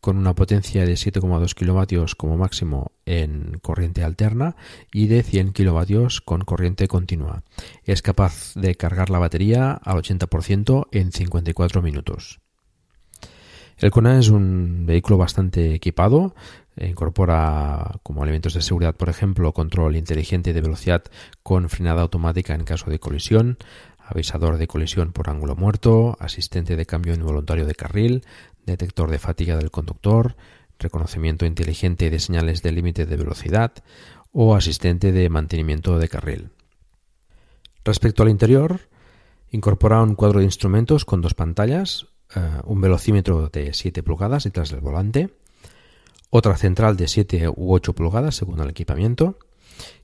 con 0.00 0.16
una 0.16 0.34
potencia 0.34 0.84
de 0.86 0.94
7,2 0.94 1.54
kW 1.54 2.04
como 2.16 2.36
máximo 2.36 2.92
en 3.04 3.58
corriente 3.60 4.02
alterna 4.02 4.56
y 4.92 5.06
de 5.06 5.22
100 5.22 5.52
kW 5.52 6.06
con 6.24 6.42
corriente 6.42 6.88
continua. 6.88 7.42
Es 7.84 8.02
capaz 8.02 8.54
de 8.54 8.74
cargar 8.76 9.10
la 9.10 9.18
batería 9.18 9.72
al 9.72 9.98
80% 9.98 10.88
en 10.92 11.12
54 11.12 11.82
minutos. 11.82 12.40
El 13.76 13.90
Kona 13.90 14.18
es 14.18 14.28
un 14.28 14.84
vehículo 14.84 15.16
bastante 15.16 15.74
equipado, 15.74 16.34
incorpora 16.76 17.98
como 18.02 18.22
elementos 18.22 18.54
de 18.54 18.62
seguridad, 18.62 18.94
por 18.94 19.08
ejemplo, 19.08 19.52
control 19.52 19.96
inteligente 19.96 20.52
de 20.52 20.60
velocidad 20.60 21.04
con 21.42 21.68
frenada 21.68 22.02
automática 22.02 22.54
en 22.54 22.64
caso 22.64 22.90
de 22.90 22.98
colisión, 22.98 23.58
avisador 23.98 24.58
de 24.58 24.66
colisión 24.66 25.12
por 25.12 25.30
ángulo 25.30 25.56
muerto, 25.56 26.16
asistente 26.20 26.76
de 26.76 26.86
cambio 26.86 27.14
involuntario 27.14 27.66
de 27.66 27.74
carril, 27.74 28.24
detector 28.66 29.10
de 29.10 29.18
fatiga 29.18 29.56
del 29.56 29.70
conductor, 29.70 30.36
reconocimiento 30.78 31.46
inteligente 31.46 32.10
de 32.10 32.18
señales 32.18 32.62
de 32.62 32.72
límite 32.72 33.06
de 33.06 33.16
velocidad 33.16 33.72
o 34.32 34.54
asistente 34.54 35.12
de 35.12 35.28
mantenimiento 35.28 35.98
de 35.98 36.08
carril. 36.08 36.50
Respecto 37.84 38.22
al 38.22 38.28
interior, 38.28 38.80
incorpora 39.50 40.02
un 40.02 40.14
cuadro 40.14 40.40
de 40.40 40.44
instrumentos 40.44 41.04
con 41.04 41.20
dos 41.20 41.34
pantallas, 41.34 42.06
eh, 42.34 42.40
un 42.64 42.80
velocímetro 42.80 43.48
de 43.48 43.72
7 43.72 44.02
pulgadas 44.02 44.44
detrás 44.44 44.70
del 44.70 44.80
volante, 44.80 45.30
otra 46.30 46.56
central 46.56 46.96
de 46.96 47.08
7 47.08 47.48
u 47.48 47.74
8 47.74 47.92
pulgadas 47.92 48.36
según 48.36 48.60
el 48.60 48.70
equipamiento, 48.70 49.38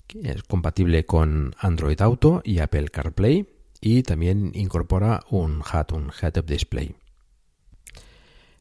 que 0.07 0.21
es 0.31 0.43
compatible 0.43 1.07
con 1.07 1.55
Android 1.59 2.01
Auto 2.01 2.43
y 2.45 2.59
Apple 2.59 2.89
CarPlay 2.89 3.49
y 3.81 4.03
también 4.03 4.53
incorpora 4.55 5.23
un 5.31 5.61
HUD, 5.61 5.93
un 5.95 6.11
Head-Up 6.11 6.47
Display. 6.47 6.95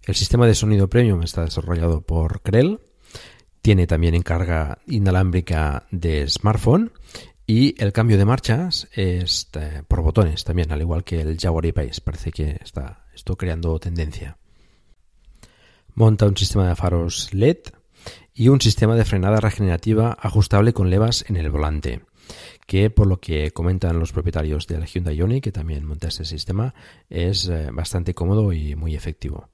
El 0.03 0.15
sistema 0.15 0.45
de 0.45 0.53
sonido 0.53 0.87
premium 0.87 1.23
está 1.23 1.43
desarrollado 1.43 2.01
por 2.01 2.41
Krell, 2.41 2.79
tiene 3.61 3.87
también 3.87 4.21
carga 4.21 4.77
inalámbrica 4.85 5.87
de 5.89 6.29
smartphone 6.29 6.91
y 7.47 7.81
el 7.81 7.91
cambio 7.91 8.17
de 8.17 8.25
marchas 8.25 8.87
es 8.93 9.49
eh, 9.53 9.81
por 9.87 10.01
botones 10.01 10.43
también, 10.43 10.71
al 10.71 10.81
igual 10.81 11.03
que 11.03 11.21
el 11.21 11.37
Jaguar 11.39 11.65
E-Pace. 11.65 12.01
Parece 12.01 12.31
que 12.31 12.59
está 12.63 13.05
esto 13.15 13.35
creando 13.35 13.79
tendencia. 13.79 14.37
Monta 15.95 16.25
un 16.25 16.35
sistema 16.35 16.67
de 16.67 16.75
faros 16.75 17.33
LED 17.33 17.57
y 18.33 18.49
un 18.49 18.59
sistema 18.59 18.95
de 18.95 19.05
frenada 19.05 19.39
regenerativa 19.39 20.17
ajustable 20.19 20.73
con 20.73 20.89
levas 20.89 21.23
en 21.29 21.37
el 21.37 21.49
volante, 21.49 22.01
que 22.67 22.89
por 22.89 23.07
lo 23.07 23.21
que 23.21 23.51
comentan 23.51 23.97
los 23.97 24.11
propietarios 24.11 24.67
del 24.67 24.85
Hyundai 24.85 25.15
Ioniq, 25.15 25.45
que 25.45 25.51
también 25.53 25.85
monta 25.85 26.09
este 26.09 26.25
sistema, 26.25 26.73
es 27.09 27.47
eh, 27.47 27.69
bastante 27.71 28.13
cómodo 28.13 28.51
y 28.51 28.75
muy 28.75 28.93
efectivo. 28.93 29.47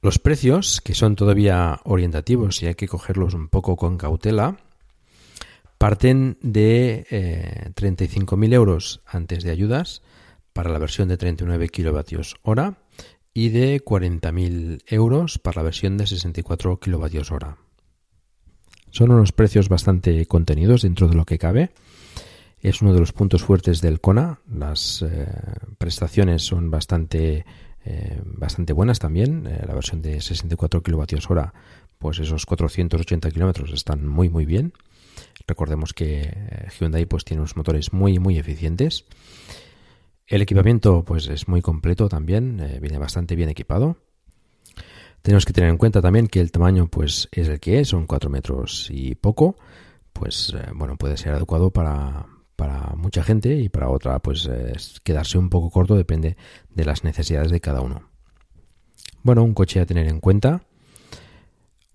Los 0.00 0.20
precios, 0.20 0.80
que 0.80 0.94
son 0.94 1.16
todavía 1.16 1.80
orientativos 1.82 2.62
y 2.62 2.68
hay 2.68 2.76
que 2.76 2.86
cogerlos 2.86 3.34
un 3.34 3.48
poco 3.48 3.74
con 3.74 3.98
cautela, 3.98 4.58
parten 5.76 6.38
de 6.40 7.04
eh, 7.10 7.72
35.000 7.74 8.54
euros 8.54 9.00
antes 9.04 9.42
de 9.42 9.50
ayudas 9.50 10.02
para 10.52 10.70
la 10.70 10.78
versión 10.78 11.08
de 11.08 11.16
39 11.16 11.68
kilovatios 11.68 12.36
hora 12.42 12.78
y 13.36 13.50
de 13.50 13.84
40.000 13.84 14.82
euros 14.86 15.38
para 15.38 15.60
la 15.60 15.64
versión 15.64 15.98
de 15.98 16.06
64 16.06 16.80
kilovatios 16.80 17.30
hora. 17.30 17.58
Son 18.88 19.10
unos 19.10 19.32
precios 19.32 19.68
bastante 19.68 20.24
contenidos 20.24 20.80
dentro 20.80 21.06
de 21.06 21.16
lo 21.16 21.26
que 21.26 21.36
cabe. 21.36 21.68
Es 22.62 22.80
uno 22.80 22.94
de 22.94 23.00
los 23.00 23.12
puntos 23.12 23.42
fuertes 23.42 23.82
del 23.82 24.00
Kona. 24.00 24.40
Las 24.50 25.02
eh, 25.02 25.26
prestaciones 25.76 26.44
son 26.44 26.70
bastante, 26.70 27.44
eh, 27.84 28.22
bastante 28.24 28.72
buenas 28.72 29.00
también. 29.00 29.46
Eh, 29.46 29.64
la 29.68 29.74
versión 29.74 30.00
de 30.00 30.22
64 30.22 30.82
kilovatios 30.82 31.28
hora, 31.28 31.52
pues 31.98 32.18
esos 32.20 32.46
480 32.46 33.30
kilómetros 33.30 33.70
están 33.74 34.08
muy 34.08 34.30
muy 34.30 34.46
bien. 34.46 34.72
Recordemos 35.46 35.92
que 35.92 36.34
Hyundai 36.80 37.04
pues 37.04 37.26
tiene 37.26 37.42
unos 37.42 37.54
motores 37.54 37.92
muy 37.92 38.18
muy 38.18 38.38
eficientes. 38.38 39.04
El 40.26 40.42
equipamiento 40.42 41.04
pues 41.04 41.28
es 41.28 41.46
muy 41.46 41.62
completo 41.62 42.08
también, 42.08 42.58
eh, 42.60 42.78
viene 42.80 42.98
bastante 42.98 43.36
bien 43.36 43.48
equipado. 43.48 43.96
Tenemos 45.22 45.44
que 45.44 45.52
tener 45.52 45.70
en 45.70 45.78
cuenta 45.78 46.00
también 46.00 46.26
que 46.26 46.40
el 46.40 46.50
tamaño 46.50 46.88
pues 46.88 47.28
es 47.32 47.48
el 47.48 47.60
que 47.60 47.80
es, 47.80 47.88
son 47.88 48.06
4 48.06 48.28
metros 48.28 48.88
y 48.90 49.14
poco, 49.14 49.56
pues 50.12 50.52
eh, 50.56 50.70
bueno, 50.74 50.96
puede 50.96 51.16
ser 51.16 51.32
adecuado 51.34 51.70
para, 51.70 52.26
para 52.56 52.94
mucha 52.96 53.22
gente 53.22 53.54
y 53.54 53.68
para 53.68 53.88
otra 53.88 54.18
pues 54.18 54.48
quedarse 55.04 55.38
un 55.38 55.48
poco 55.48 55.70
corto, 55.70 55.94
depende 55.94 56.36
de 56.70 56.84
las 56.84 57.04
necesidades 57.04 57.50
de 57.50 57.60
cada 57.60 57.80
uno. 57.80 58.10
Bueno, 59.22 59.44
un 59.44 59.54
coche 59.54 59.80
a 59.80 59.86
tener 59.86 60.08
en 60.08 60.20
cuenta, 60.20 60.62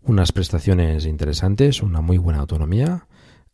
unas 0.04 0.32
prestaciones 0.32 1.06
interesantes, 1.06 1.82
una 1.82 2.02
muy 2.02 2.18
buena 2.18 2.40
autonomía, 2.40 3.08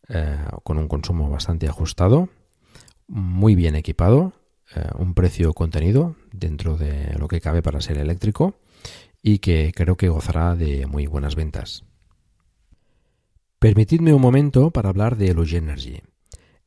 eh, 0.10 0.38
con 0.64 0.78
un 0.78 0.88
consumo 0.88 1.30
bastante 1.30 1.68
ajustado, 1.68 2.30
muy 3.08 3.56
bien 3.56 3.76
equipado, 3.76 4.34
eh, 4.76 4.90
un 4.98 5.14
precio 5.14 5.54
contenido 5.54 6.16
dentro 6.32 6.78
de 6.78 7.16
lo 7.18 7.28
que 7.28 7.42
cabe 7.42 7.62
para 7.62 7.82
ser 7.82 7.98
eléctrico 7.98 8.60
y 9.22 9.40
que 9.40 9.72
creo 9.76 9.98
que 9.98 10.10
gozará 10.10 10.56
de 10.56 10.86
muy 10.86 11.08
buenas 11.08 11.36
ventas. 11.36 11.84
Permitidme 13.60 14.14
un 14.14 14.22
momento 14.22 14.72
para 14.72 14.90
hablar 14.90 15.18
de 15.18 15.34
Luge 15.34 15.58
Energy, 15.58 16.02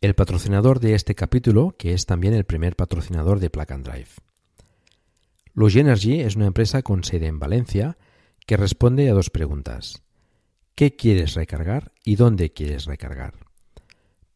el 0.01 0.15
patrocinador 0.15 0.81
de 0.81 0.95
este 0.95 1.15
capítulo, 1.15 1.75
que 1.79 1.93
es 1.93 2.07
también 2.07 2.35
el 2.35 2.45
primer 2.45 2.75
patrocinador 2.75 3.39
de 3.39 3.51
Plug 3.51 3.83
Drive. 3.83 4.09
Luge 5.55 5.81
Energy 5.81 6.21
es 6.21 6.37
una 6.37 6.47
empresa 6.47 6.83
con 6.83 7.05
sede 7.05 7.27
en 7.27 7.39
Valencia 7.39 7.97
que 8.47 8.57
responde 8.57 9.09
a 9.11 9.15
dos 9.15 9.31
preguntas 9.31 10.03
qué 10.75 10.97
quieres 10.97 11.35
recargar 11.35 11.93
y 12.05 12.17
dónde 12.17 12.55
quieres 12.55 12.87
recargar. 12.87 13.50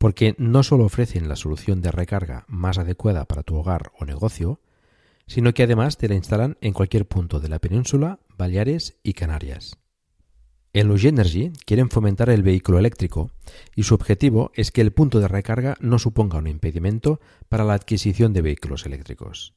Porque 0.04 0.34
no 0.36 0.62
solo 0.62 0.84
ofrecen 0.84 1.30
la 1.30 1.34
solución 1.34 1.80
de 1.80 1.90
recarga 1.90 2.44
más 2.46 2.76
adecuada 2.76 3.24
para 3.24 3.42
tu 3.42 3.56
hogar 3.56 3.90
o 3.98 4.04
negocio, 4.04 4.60
sino 5.26 5.54
que 5.54 5.62
además 5.62 5.96
te 5.96 6.08
la 6.08 6.14
instalan 6.14 6.58
en 6.60 6.74
cualquier 6.74 7.08
punto 7.08 7.40
de 7.40 7.48
la 7.48 7.58
península, 7.58 8.18
Baleares 8.36 8.98
y 9.02 9.14
Canarias. 9.14 9.78
En 10.74 10.88
Luge 10.88 11.08
Energy 11.08 11.52
quieren 11.64 11.88
fomentar 11.88 12.28
el 12.28 12.42
vehículo 12.42 12.78
eléctrico 12.78 13.30
y 13.74 13.84
su 13.84 13.94
objetivo 13.94 14.52
es 14.54 14.72
que 14.72 14.82
el 14.82 14.92
punto 14.92 15.20
de 15.20 15.28
recarga 15.28 15.78
no 15.80 15.98
suponga 15.98 16.36
un 16.36 16.48
impedimento 16.48 17.18
para 17.48 17.64
la 17.64 17.72
adquisición 17.72 18.34
de 18.34 18.42
vehículos 18.42 18.84
eléctricos. 18.84 19.54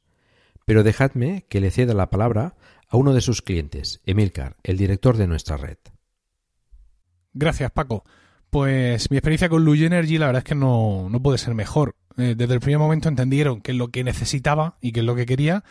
Pero 0.64 0.82
dejadme 0.82 1.44
que 1.50 1.60
le 1.60 1.70
ceda 1.70 1.92
la 1.92 2.08
palabra 2.08 2.56
a 2.88 2.96
uno 2.96 3.12
de 3.12 3.20
sus 3.20 3.42
clientes, 3.42 4.00
Emilcar, 4.06 4.56
el 4.62 4.78
director 4.78 5.18
de 5.18 5.26
nuestra 5.26 5.58
red. 5.58 5.76
Gracias, 7.34 7.70
Paco. 7.70 8.04
Pues 8.50 9.10
mi 9.10 9.16
experiencia 9.18 9.48
con 9.48 9.64
Luge 9.64 9.86
Energy 9.86 10.18
la 10.18 10.26
verdad 10.26 10.40
es 10.40 10.44
que 10.44 10.54
no, 10.54 11.08
no 11.10 11.20
puede 11.20 11.38
ser 11.38 11.54
mejor. 11.54 11.94
Eh, 12.18 12.34
desde 12.36 12.54
el 12.54 12.60
primer 12.60 12.80
momento 12.80 13.08
entendieron 13.08 13.60
qué 13.60 13.70
es 13.70 13.78
lo 13.78 13.88
que 13.88 14.02
necesitaba 14.02 14.76
y 14.80 14.90
qué 14.90 15.00
es 15.00 15.06
lo 15.06 15.14
que 15.14 15.24
quería 15.24 15.62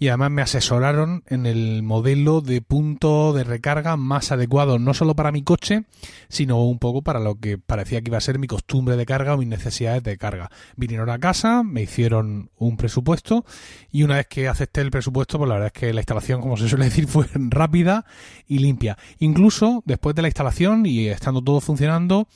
y 0.00 0.08
además 0.08 0.30
me 0.30 0.40
asesoraron 0.40 1.24
en 1.26 1.44
el 1.44 1.82
modelo 1.82 2.40
de 2.40 2.62
punto 2.62 3.34
de 3.34 3.44
recarga 3.44 3.98
más 3.98 4.32
adecuado, 4.32 4.78
no 4.78 4.94
solo 4.94 5.14
para 5.14 5.30
mi 5.30 5.42
coche, 5.42 5.84
sino 6.30 6.64
un 6.64 6.78
poco 6.78 7.02
para 7.02 7.20
lo 7.20 7.34
que 7.34 7.58
parecía 7.58 8.00
que 8.00 8.08
iba 8.08 8.16
a 8.16 8.22
ser 8.22 8.38
mi 8.38 8.46
costumbre 8.46 8.96
de 8.96 9.04
carga 9.04 9.34
o 9.34 9.36
mis 9.36 9.46
necesidades 9.46 10.02
de 10.02 10.16
carga. 10.16 10.50
Vinieron 10.74 11.10
a 11.10 11.18
casa, 11.18 11.62
me 11.62 11.82
hicieron 11.82 12.48
un 12.56 12.78
presupuesto 12.78 13.44
y 13.92 14.02
una 14.02 14.16
vez 14.16 14.26
que 14.26 14.48
acepté 14.48 14.80
el 14.80 14.90
presupuesto, 14.90 15.36
pues 15.36 15.48
la 15.48 15.56
verdad 15.56 15.72
es 15.74 15.78
que 15.78 15.92
la 15.92 16.00
instalación, 16.00 16.40
como 16.40 16.56
se 16.56 16.66
suele 16.66 16.86
decir, 16.86 17.06
fue 17.08 17.26
rápida 17.34 18.06
y 18.48 18.60
limpia. 18.60 18.96
Incluso 19.18 19.82
después 19.84 20.16
de 20.16 20.22
la 20.22 20.28
instalación 20.28 20.86
y 20.86 21.08
estando 21.08 21.42
todo 21.42 21.60
funcionando, 21.60 22.26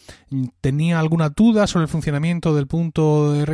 tenía 0.60 0.98
alguna 0.98 1.30
duda 1.30 1.66
sobre 1.66 1.84
el 1.84 1.88
funcionamiento 1.88 2.54
del 2.54 2.66
punto 2.66 3.32
de 3.32 3.46
recarga 3.46 3.53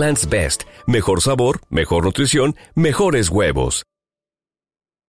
Best. 0.00 0.62
Mejor 0.86 1.20
sabor, 1.20 1.60
mejor 1.68 2.04
nutrición, 2.04 2.56
mejores 2.74 3.28
huevos. 3.28 3.84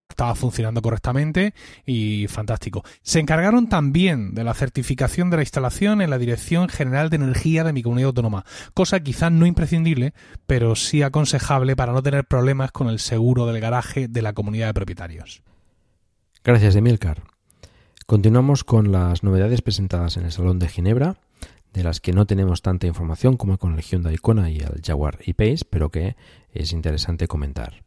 Estaba 0.09 0.35
funcionando 0.35 0.81
correctamente 0.81 1.53
y 1.85 2.27
fantástico. 2.27 2.83
Se 3.01 3.19
encargaron 3.19 3.69
también 3.69 4.35
de 4.35 4.43
la 4.43 4.53
certificación 4.53 5.29
de 5.29 5.37
la 5.37 5.43
instalación 5.43 6.01
en 6.01 6.09
la 6.09 6.17
Dirección 6.17 6.67
General 6.67 7.09
de 7.09 7.15
Energía 7.15 7.63
de 7.63 7.71
mi 7.71 7.81
comunidad 7.81 8.07
autónoma, 8.07 8.43
cosa 8.73 8.99
quizás 8.99 9.31
no 9.31 9.45
imprescindible, 9.45 10.13
pero 10.45 10.75
sí 10.75 11.01
aconsejable 11.01 11.77
para 11.77 11.93
no 11.93 12.03
tener 12.03 12.25
problemas 12.25 12.73
con 12.73 12.89
el 12.89 12.99
seguro 12.99 13.45
del 13.45 13.61
garaje 13.61 14.09
de 14.09 14.21
la 14.21 14.33
comunidad 14.33 14.67
de 14.67 14.73
propietarios. 14.73 15.41
Gracias, 16.43 16.75
Emilcar. 16.75 17.23
Continuamos 18.05 18.65
con 18.65 18.91
las 18.91 19.23
novedades 19.23 19.61
presentadas 19.61 20.17
en 20.17 20.25
el 20.25 20.33
Salón 20.33 20.59
de 20.59 20.67
Ginebra 20.67 21.15
de 21.73 21.83
las 21.83 22.01
que 22.01 22.13
no 22.13 22.25
tenemos 22.25 22.61
tanta 22.61 22.87
información 22.87 23.37
como 23.37 23.57
con 23.57 23.73
el 23.75 23.81
Hyundai 23.81 24.17
Kona 24.17 24.49
y 24.49 24.57
el 24.57 24.81
Jaguar 24.83 25.19
E-Pace, 25.25 25.65
pero 25.69 25.89
que 25.89 26.15
es 26.51 26.73
interesante 26.73 27.27
comentar. 27.27 27.83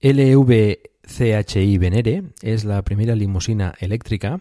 LVCHI 0.00 1.78
Venere 1.78 2.24
es 2.42 2.64
la 2.64 2.82
primera 2.82 3.14
limusina 3.14 3.74
eléctrica 3.80 4.40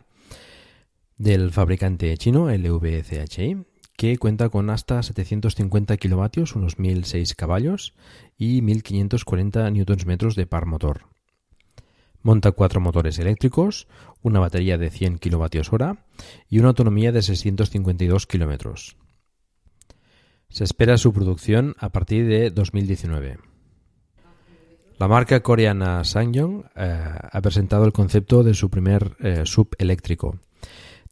del 1.18 1.52
fabricante 1.52 2.18
chino 2.18 2.50
LVCHI 2.50 3.66
que 3.98 4.18
cuenta 4.18 4.50
con 4.50 4.70
hasta 4.70 5.02
750 5.02 5.96
kilovatios, 5.98 6.56
unos 6.56 6.80
1006 6.80 7.34
caballos 7.36 7.94
y 8.38 8.62
1540 8.62 9.70
Nm 9.72 10.18
de 10.36 10.46
par 10.46 10.66
motor. 10.66 11.15
Monta 12.26 12.54
cuatro 12.54 12.82
motores 12.82 13.20
eléctricos, 13.20 13.88
una 14.24 14.40
batería 14.40 14.80
de 14.80 14.90
100 14.90 15.20
kWh 15.20 15.94
y 16.50 16.58
una 16.58 16.70
autonomía 16.70 17.12
de 17.12 17.22
652 17.22 18.26
km. 18.26 18.74
Se 20.50 20.64
espera 20.64 20.98
su 20.98 21.14
producción 21.14 21.76
a 21.78 21.90
partir 21.90 22.26
de 22.26 22.50
2019. 22.50 23.38
La 24.98 25.08
marca 25.08 25.42
coreana 25.42 26.04
Sangyong 26.04 26.64
eh, 26.76 27.00
ha 27.32 27.42
presentado 27.42 27.86
el 27.86 27.94
concepto 27.94 28.42
de 28.42 28.56
su 28.56 28.72
primer 28.72 29.16
eh, 29.20 29.44
sub 29.46 29.76
eléctrico. 29.78 30.40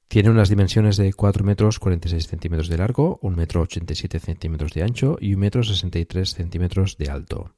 Tiene 0.07 0.31
unas 0.31 0.49
dimensiones 0.49 0.97
de 0.97 1.13
4 1.13 1.43
metros 1.43 1.77
46 1.77 2.25
centímetros 2.25 2.69
de 2.69 2.77
largo, 2.79 3.19
1 3.21 3.37
metro 3.37 3.61
87 3.61 4.19
centímetros 4.19 4.73
de 4.73 4.81
ancho 4.81 5.17
y 5.21 5.35
1 5.35 5.39
metro 5.39 5.61
63 5.61 6.33
centímetros 6.33 6.97
de 6.97 7.11
alto. 7.11 7.51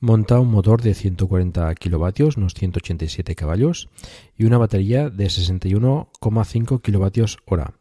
Monta 0.00 0.38
un 0.38 0.50
motor 0.50 0.82
de 0.82 0.94
140 0.94 1.74
kilovatios, 1.74 2.36
unos 2.36 2.54
187 2.54 3.34
caballos, 3.34 3.88
y 4.36 4.44
una 4.44 4.58
batería 4.58 5.08
de 5.08 5.26
61,5 5.26 6.82
kilovatios 6.82 7.38
hora, 7.46 7.74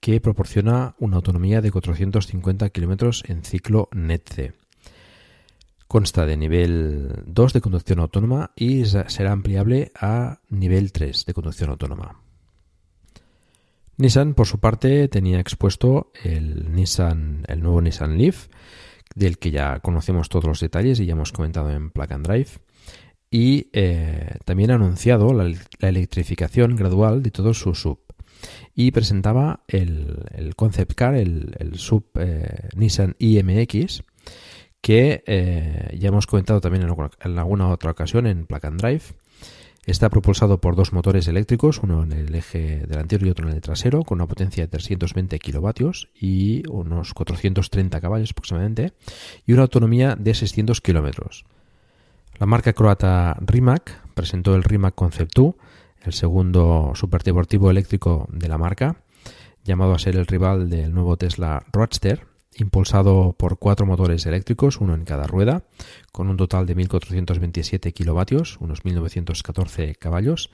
que 0.00 0.20
proporciona 0.20 0.96
una 0.98 1.16
autonomía 1.16 1.60
de 1.60 1.70
450 1.70 2.68
kilómetros 2.70 3.22
en 3.28 3.44
ciclo 3.44 3.88
NETC. 3.92 4.54
Consta 5.86 6.26
de 6.26 6.36
nivel 6.36 7.22
2 7.26 7.52
de 7.52 7.60
conducción 7.60 8.00
autónoma 8.00 8.50
y 8.56 8.84
será 8.84 9.30
ampliable 9.30 9.92
a 9.94 10.40
nivel 10.50 10.90
3 10.90 11.26
de 11.26 11.34
conducción 11.34 11.70
autónoma. 11.70 12.20
Nissan, 13.98 14.34
por 14.34 14.46
su 14.46 14.58
parte, 14.58 15.08
tenía 15.08 15.40
expuesto 15.40 16.10
el 16.22 16.74
Nissan, 16.74 17.44
el 17.48 17.62
nuevo 17.62 17.80
Nissan 17.80 18.18
Leaf, 18.18 18.48
del 19.14 19.38
que 19.38 19.50
ya 19.50 19.80
conocemos 19.80 20.28
todos 20.28 20.44
los 20.44 20.60
detalles 20.60 21.00
y 21.00 21.06
ya 21.06 21.12
hemos 21.12 21.32
comentado 21.32 21.70
en 21.70 21.90
Plug 21.90 22.12
and 22.12 22.26
Drive. 22.26 22.48
Y 23.30 23.68
eh, 23.72 24.36
también 24.44 24.70
ha 24.70 24.74
anunciado 24.74 25.32
la, 25.32 25.52
electrificación 25.80 26.76
gradual 26.76 27.22
de 27.22 27.30
todo 27.30 27.54
su 27.54 27.74
sub. 27.74 28.00
Y 28.74 28.90
presentaba 28.90 29.64
el, 29.68 30.52
concept 30.56 30.94
car, 30.94 31.14
el, 31.14 31.72
sub 31.74 32.04
eh, 32.18 32.68
Nissan 32.76 33.16
IMX, 33.18 34.02
que 34.80 35.24
eh, 35.26 35.96
ya 35.98 36.08
hemos 36.08 36.26
comentado 36.26 36.60
también 36.60 36.84
en 36.84 36.94
en 37.24 37.38
alguna, 37.38 37.68
otra 37.70 37.90
ocasión 37.90 38.26
en 38.26 38.46
Plug 38.46 38.66
and 38.66 38.80
Drive 38.80 39.02
Está 39.86 40.10
propulsado 40.10 40.60
por 40.60 40.74
dos 40.74 40.92
motores 40.92 41.28
eléctricos, 41.28 41.78
uno 41.80 42.02
en 42.02 42.10
el 42.10 42.34
eje 42.34 42.84
delantero 42.88 43.24
y 43.24 43.30
otro 43.30 43.48
en 43.48 43.54
el 43.54 43.60
trasero, 43.60 44.02
con 44.02 44.16
una 44.16 44.26
potencia 44.26 44.64
de 44.64 44.68
320 44.68 45.38
kilovatios 45.38 46.08
y 46.12 46.68
unos 46.68 47.14
430 47.14 48.00
caballos 48.00 48.32
aproximadamente, 48.32 48.94
y 49.46 49.52
una 49.52 49.62
autonomía 49.62 50.16
de 50.16 50.34
600 50.34 50.80
kilómetros. 50.80 51.44
La 52.38 52.46
marca 52.46 52.72
croata 52.72 53.36
Rimac 53.40 54.02
presentó 54.14 54.56
el 54.56 54.64
Rimac 54.64 54.96
Concept 54.96 55.32
2, 55.36 55.54
el 56.02 56.12
segundo 56.12 56.90
superdeportivo 56.96 57.70
eléctrico 57.70 58.26
de 58.32 58.48
la 58.48 58.58
marca, 58.58 58.96
llamado 59.62 59.94
a 59.94 60.00
ser 60.00 60.16
el 60.16 60.26
rival 60.26 60.68
del 60.68 60.92
nuevo 60.92 61.16
Tesla 61.16 61.64
Roadster, 61.72 62.26
impulsado 62.58 63.34
por 63.34 63.58
cuatro 63.58 63.86
motores 63.86 64.26
eléctricos, 64.26 64.80
uno 64.80 64.94
en 64.94 65.04
cada 65.04 65.26
rueda, 65.26 65.64
con 66.12 66.28
un 66.28 66.36
total 66.36 66.66
de 66.66 66.76
1.427 66.76 67.92
kilovatios, 67.92 68.58
unos 68.60 68.84
1.914 68.84 69.96
caballos, 69.96 70.50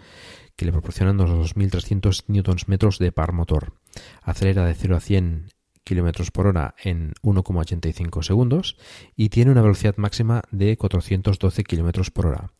que 0.56 0.64
le 0.64 0.72
proporcionan 0.72 1.20
unos 1.20 1.54
2.300 1.54 2.24
Nm 2.28 2.98
de 2.98 3.12
par 3.12 3.32
motor. 3.32 3.74
Acelera 4.22 4.64
de 4.64 4.74
0 4.74 4.96
a 4.96 5.00
100 5.00 5.48
km 5.84 6.30
por 6.30 6.46
hora 6.46 6.74
en 6.82 7.12
1,85 7.22 8.22
segundos 8.22 8.76
y 9.16 9.30
tiene 9.30 9.50
una 9.50 9.62
velocidad 9.62 9.96
máxima 9.96 10.42
de 10.50 10.76
412 10.76 11.64
km 11.64 12.10
por 12.12 12.26
hora. 12.26 12.52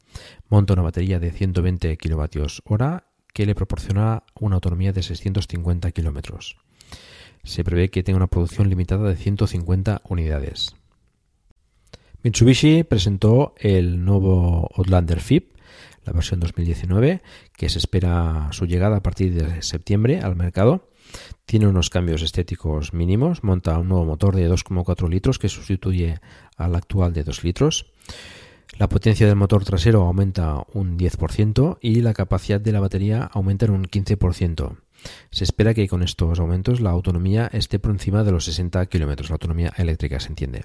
Monta 0.48 0.74
una 0.74 0.82
batería 0.82 1.18
de 1.18 1.30
120 1.30 1.96
kWh 1.96 3.02
que 3.32 3.46
le 3.46 3.54
proporciona 3.54 4.24
una 4.38 4.56
autonomía 4.56 4.92
de 4.92 5.02
650 5.02 5.90
kilómetros 5.92 6.58
se 7.44 7.64
prevé 7.64 7.90
que 7.90 8.02
tenga 8.02 8.16
una 8.16 8.26
producción 8.28 8.68
limitada 8.68 9.08
de 9.08 9.16
150 9.16 10.02
unidades. 10.08 10.74
Mitsubishi 12.22 12.84
presentó 12.84 13.54
el 13.58 14.04
nuevo 14.04 14.68
Outlander 14.76 15.20
FIP, 15.20 15.56
la 16.04 16.12
versión 16.12 16.40
2019, 16.40 17.22
que 17.56 17.68
se 17.68 17.78
espera 17.78 18.48
su 18.52 18.66
llegada 18.66 18.98
a 18.98 19.02
partir 19.02 19.34
de 19.34 19.62
septiembre 19.62 20.20
al 20.20 20.36
mercado. 20.36 20.88
Tiene 21.44 21.66
unos 21.66 21.90
cambios 21.90 22.22
estéticos 22.22 22.92
mínimos, 22.92 23.42
monta 23.42 23.78
un 23.78 23.88
nuevo 23.88 24.04
motor 24.04 24.36
de 24.36 24.48
2,4 24.48 25.08
litros 25.08 25.38
que 25.38 25.48
sustituye 25.48 26.20
al 26.56 26.74
actual 26.74 27.12
de 27.12 27.24
2 27.24 27.44
litros. 27.44 27.92
La 28.78 28.88
potencia 28.88 29.26
del 29.26 29.36
motor 29.36 29.64
trasero 29.64 30.02
aumenta 30.02 30.64
un 30.72 30.98
10% 30.98 31.78
y 31.80 32.00
la 32.00 32.14
capacidad 32.14 32.60
de 32.60 32.72
la 32.72 32.80
batería 32.80 33.24
aumenta 33.24 33.66
en 33.66 33.72
un 33.72 33.84
15%. 33.84 34.76
Se 35.30 35.44
espera 35.44 35.74
que 35.74 35.88
con 35.88 36.02
estos 36.02 36.38
aumentos 36.38 36.80
la 36.80 36.90
autonomía 36.90 37.48
esté 37.52 37.78
por 37.78 37.92
encima 37.92 38.24
de 38.24 38.32
los 38.32 38.44
60 38.44 38.86
kilómetros, 38.86 39.30
la 39.30 39.34
autonomía 39.34 39.72
eléctrica 39.76 40.20
se 40.20 40.28
entiende. 40.28 40.64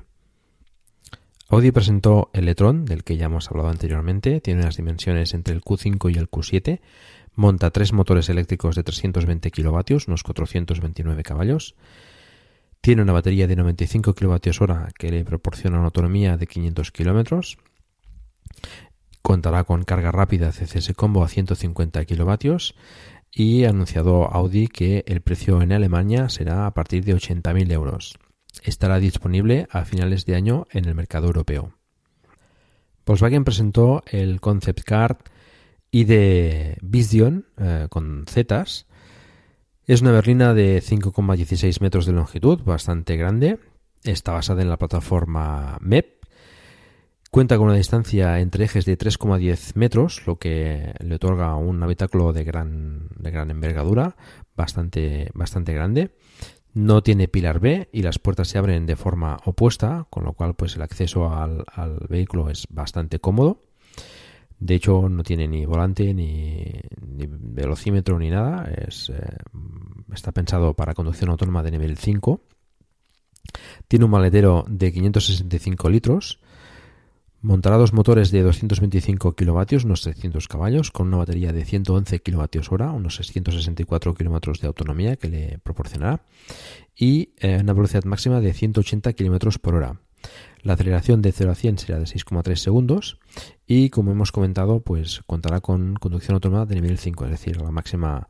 Audi 1.50 1.72
presentó 1.72 2.30
el 2.34 2.50
e-tron, 2.50 2.84
del 2.84 3.06
que 3.06 3.16
ya 3.16 3.28
hemos 3.28 3.50
hablado 3.50 3.70
anteriormente, 3.70 4.42
tiene 4.42 4.62
unas 4.62 4.76
dimensiones 4.76 5.34
entre 5.34 5.54
el 5.54 5.62
Q5 5.62 6.14
y 6.14 6.18
el 6.18 6.30
Q7, 6.30 6.82
monta 7.36 7.72
tres 7.72 7.94
motores 7.94 8.28
eléctricos 8.28 8.76
de 8.76 8.84
320 8.84 9.50
kilovatios, 9.52 10.08
unos 10.08 10.24
429 10.24 11.24
caballos, 11.24 11.76
tiene 12.82 13.02
una 13.02 13.14
batería 13.14 13.48
de 13.48 13.56
95 13.56 14.14
kilovatios 14.14 14.60
hora 14.60 14.90
que 14.98 15.10
le 15.10 15.24
proporciona 15.24 15.78
una 15.78 15.86
autonomía 15.86 16.36
de 16.36 16.48
500 16.48 16.92
kilómetros, 16.92 17.58
contará 19.22 19.64
con 19.64 19.84
carga 19.84 20.12
rápida 20.12 20.52
CCS 20.52 20.94
Combo 20.96 21.24
a 21.24 21.28
150 21.28 22.04
kilovatios, 22.06 22.76
y 23.38 23.66
ha 23.66 23.70
anunciado 23.70 24.26
Audi 24.26 24.68
que 24.68 25.04
el 25.06 25.22
precio 25.22 25.62
en 25.62 25.72
Alemania 25.72 26.28
será 26.28 26.66
a 26.66 26.74
partir 26.74 27.06
de 27.06 27.16
80.000 27.16 27.72
euros. 27.72 28.18
Estará 28.64 28.98
disponible 28.98 29.68
a 29.70 29.86
finales 29.86 30.26
de 30.26 30.34
año 30.34 30.66
en 30.72 30.86
el 30.86 30.96
mercado 30.96 31.28
europeo. 31.28 31.72
Volkswagen 33.06 33.44
presentó 33.44 34.02
el 34.08 34.42
concept 34.42 34.82
car 34.82 35.20
ID 35.92 36.78
Vision 36.82 37.46
eh, 37.58 37.86
con 37.92 38.26
Zetas. 38.28 38.88
Es 39.86 40.02
una 40.02 40.12
berlina 40.14 40.56
de 40.56 40.82
5,16 40.82 41.80
metros 41.80 42.08
de 42.08 42.14
longitud, 42.14 42.64
bastante 42.64 43.18
grande. 43.18 43.60
Está 44.04 44.32
basada 44.32 44.64
en 44.64 44.70
la 44.70 44.78
plataforma 44.78 45.78
MEP 45.80 46.17
Cuenta 47.38 47.60
con 47.60 47.68
una 47.68 47.76
distancia 47.76 48.40
entre 48.40 48.66
ejes 48.66 48.86
de 48.86 48.98
3,10 48.98 49.76
metros, 49.76 50.26
lo 50.26 50.40
que 50.40 50.96
le 50.98 51.14
otorga 51.14 51.54
un 51.54 51.84
habitáculo 51.84 52.34
de 52.34 52.44
gran, 52.44 53.10
de 53.16 53.30
gran 53.30 53.52
envergadura, 53.52 54.16
bastante, 54.56 55.30
bastante 55.36 55.72
grande. 55.72 56.16
No 56.74 57.04
tiene 57.04 57.28
pilar 57.28 57.60
B 57.60 57.90
y 57.92 58.02
las 58.02 58.18
puertas 58.18 58.48
se 58.48 58.58
abren 58.58 58.88
de 58.88 58.96
forma 58.96 59.38
opuesta, 59.46 60.08
con 60.10 60.24
lo 60.24 60.34
cual 60.34 60.56
pues 60.56 60.78
el 60.78 60.82
acceso 60.82 61.32
al, 61.32 61.64
vehículo 62.10 62.50
es 62.50 62.66
bastante 62.72 63.20
cómodo. 63.20 63.62
De 64.58 64.74
hecho, 64.74 65.08
no 65.08 65.22
tiene 65.22 65.48
ni 65.48 65.64
volante, 65.68 66.16
ni, 66.16 66.74
velocímetro, 67.00 68.18
ni 68.18 68.32
nada. 68.32 68.68
Es, 68.68 69.12
eh, 69.12 69.38
está 70.12 70.32
pensado 70.32 70.74
para 70.74 70.96
conducción 70.96 71.30
autónoma 71.30 71.62
de 71.62 71.70
nivel 71.70 71.98
5. 72.00 72.42
Tiene 73.88 74.06
un 74.06 74.12
maletero 74.12 74.66
de 74.68 74.92
565 74.92 75.88
litros 75.92 76.40
Montará 77.48 77.78
dos 77.78 77.94
motores 77.94 78.30
de 78.30 78.44
225 78.44 79.34
kilovatios, 79.34 79.86
unos 79.86 80.02
300 80.02 80.50
caballos, 80.50 80.92
con 80.92 81.08
una 81.08 81.16
batería 81.16 81.54
de 81.54 81.64
111 81.64 82.20
kilovatios 82.20 82.74
hora, 82.74 82.92
unos 82.92 83.16
664 83.16 84.16
kilómetros 84.16 84.60
de 84.60 84.68
autonomía 84.68 85.16
que 85.16 85.30
le 85.30 85.58
proporcionará, 85.60 86.26
y 86.94 87.30
eh, 87.38 87.60
una 87.62 87.72
velocidad 87.72 88.04
máxima 88.04 88.42
de 88.42 88.52
180 88.52 89.14
kilómetros 89.14 89.60
por 89.60 89.76
hora. 89.76 90.02
La 90.62 90.74
aceleración 90.74 91.22
de 91.22 91.32
0 91.32 91.52
a 91.52 91.56
100 91.56 91.78
será 91.78 92.00
de 92.00 92.04
6,3 92.04 92.54
segundos 92.58 93.18
y, 93.66 93.92
como 93.92 94.12
hemos 94.12 94.34
comentado, 94.34 94.82
pues 94.82 95.22
contará 95.26 95.62
con 95.62 95.96
conducción 95.96 96.34
autónoma 96.34 96.66
de 96.66 96.76
nivel 96.76 96.98
5, 96.98 97.24
es 97.24 97.32
decir, 97.32 97.62
la 97.62 97.72
máxima, 97.72 98.28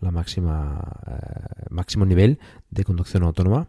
la 0.00 0.12
máxima 0.12 0.80
eh, 1.08 1.64
máximo 1.70 2.06
nivel 2.06 2.38
de 2.70 2.84
conducción 2.84 3.24
autónoma 3.24 3.66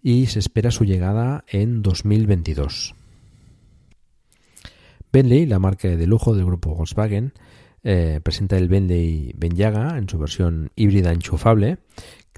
y 0.00 0.26
se 0.26 0.38
espera 0.38 0.70
su 0.70 0.84
llegada 0.84 1.44
en 1.48 1.82
2022. 1.82 2.94
Bentley, 5.12 5.46
la 5.46 5.58
marca 5.58 5.88
de 5.88 6.06
lujo 6.06 6.34
del 6.34 6.44
grupo 6.44 6.74
Volkswagen, 6.74 7.32
eh, 7.82 8.20
presenta 8.22 8.56
el 8.58 8.68
Bentley 8.68 9.32
Benyaga 9.36 9.96
en 9.96 10.08
su 10.08 10.18
versión 10.18 10.70
híbrida 10.76 11.12
enchufable, 11.12 11.78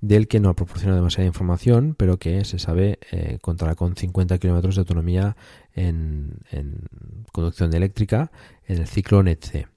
del 0.00 0.28
que 0.28 0.40
no 0.40 0.54
proporciona 0.54 0.94
demasiada 0.94 1.26
información, 1.26 1.94
pero 1.96 2.18
que 2.18 2.44
se 2.44 2.58
sabe 2.58 2.98
eh, 3.10 3.38
contará 3.40 3.74
con 3.74 3.96
50 3.96 4.38
kilómetros 4.38 4.76
de 4.76 4.80
autonomía 4.80 5.36
en, 5.74 6.38
conducción 7.32 7.74
eléctrica 7.74 8.30
en 8.66 8.78
el 8.78 8.86
ciclo 8.86 9.22
NETC. 9.22 9.68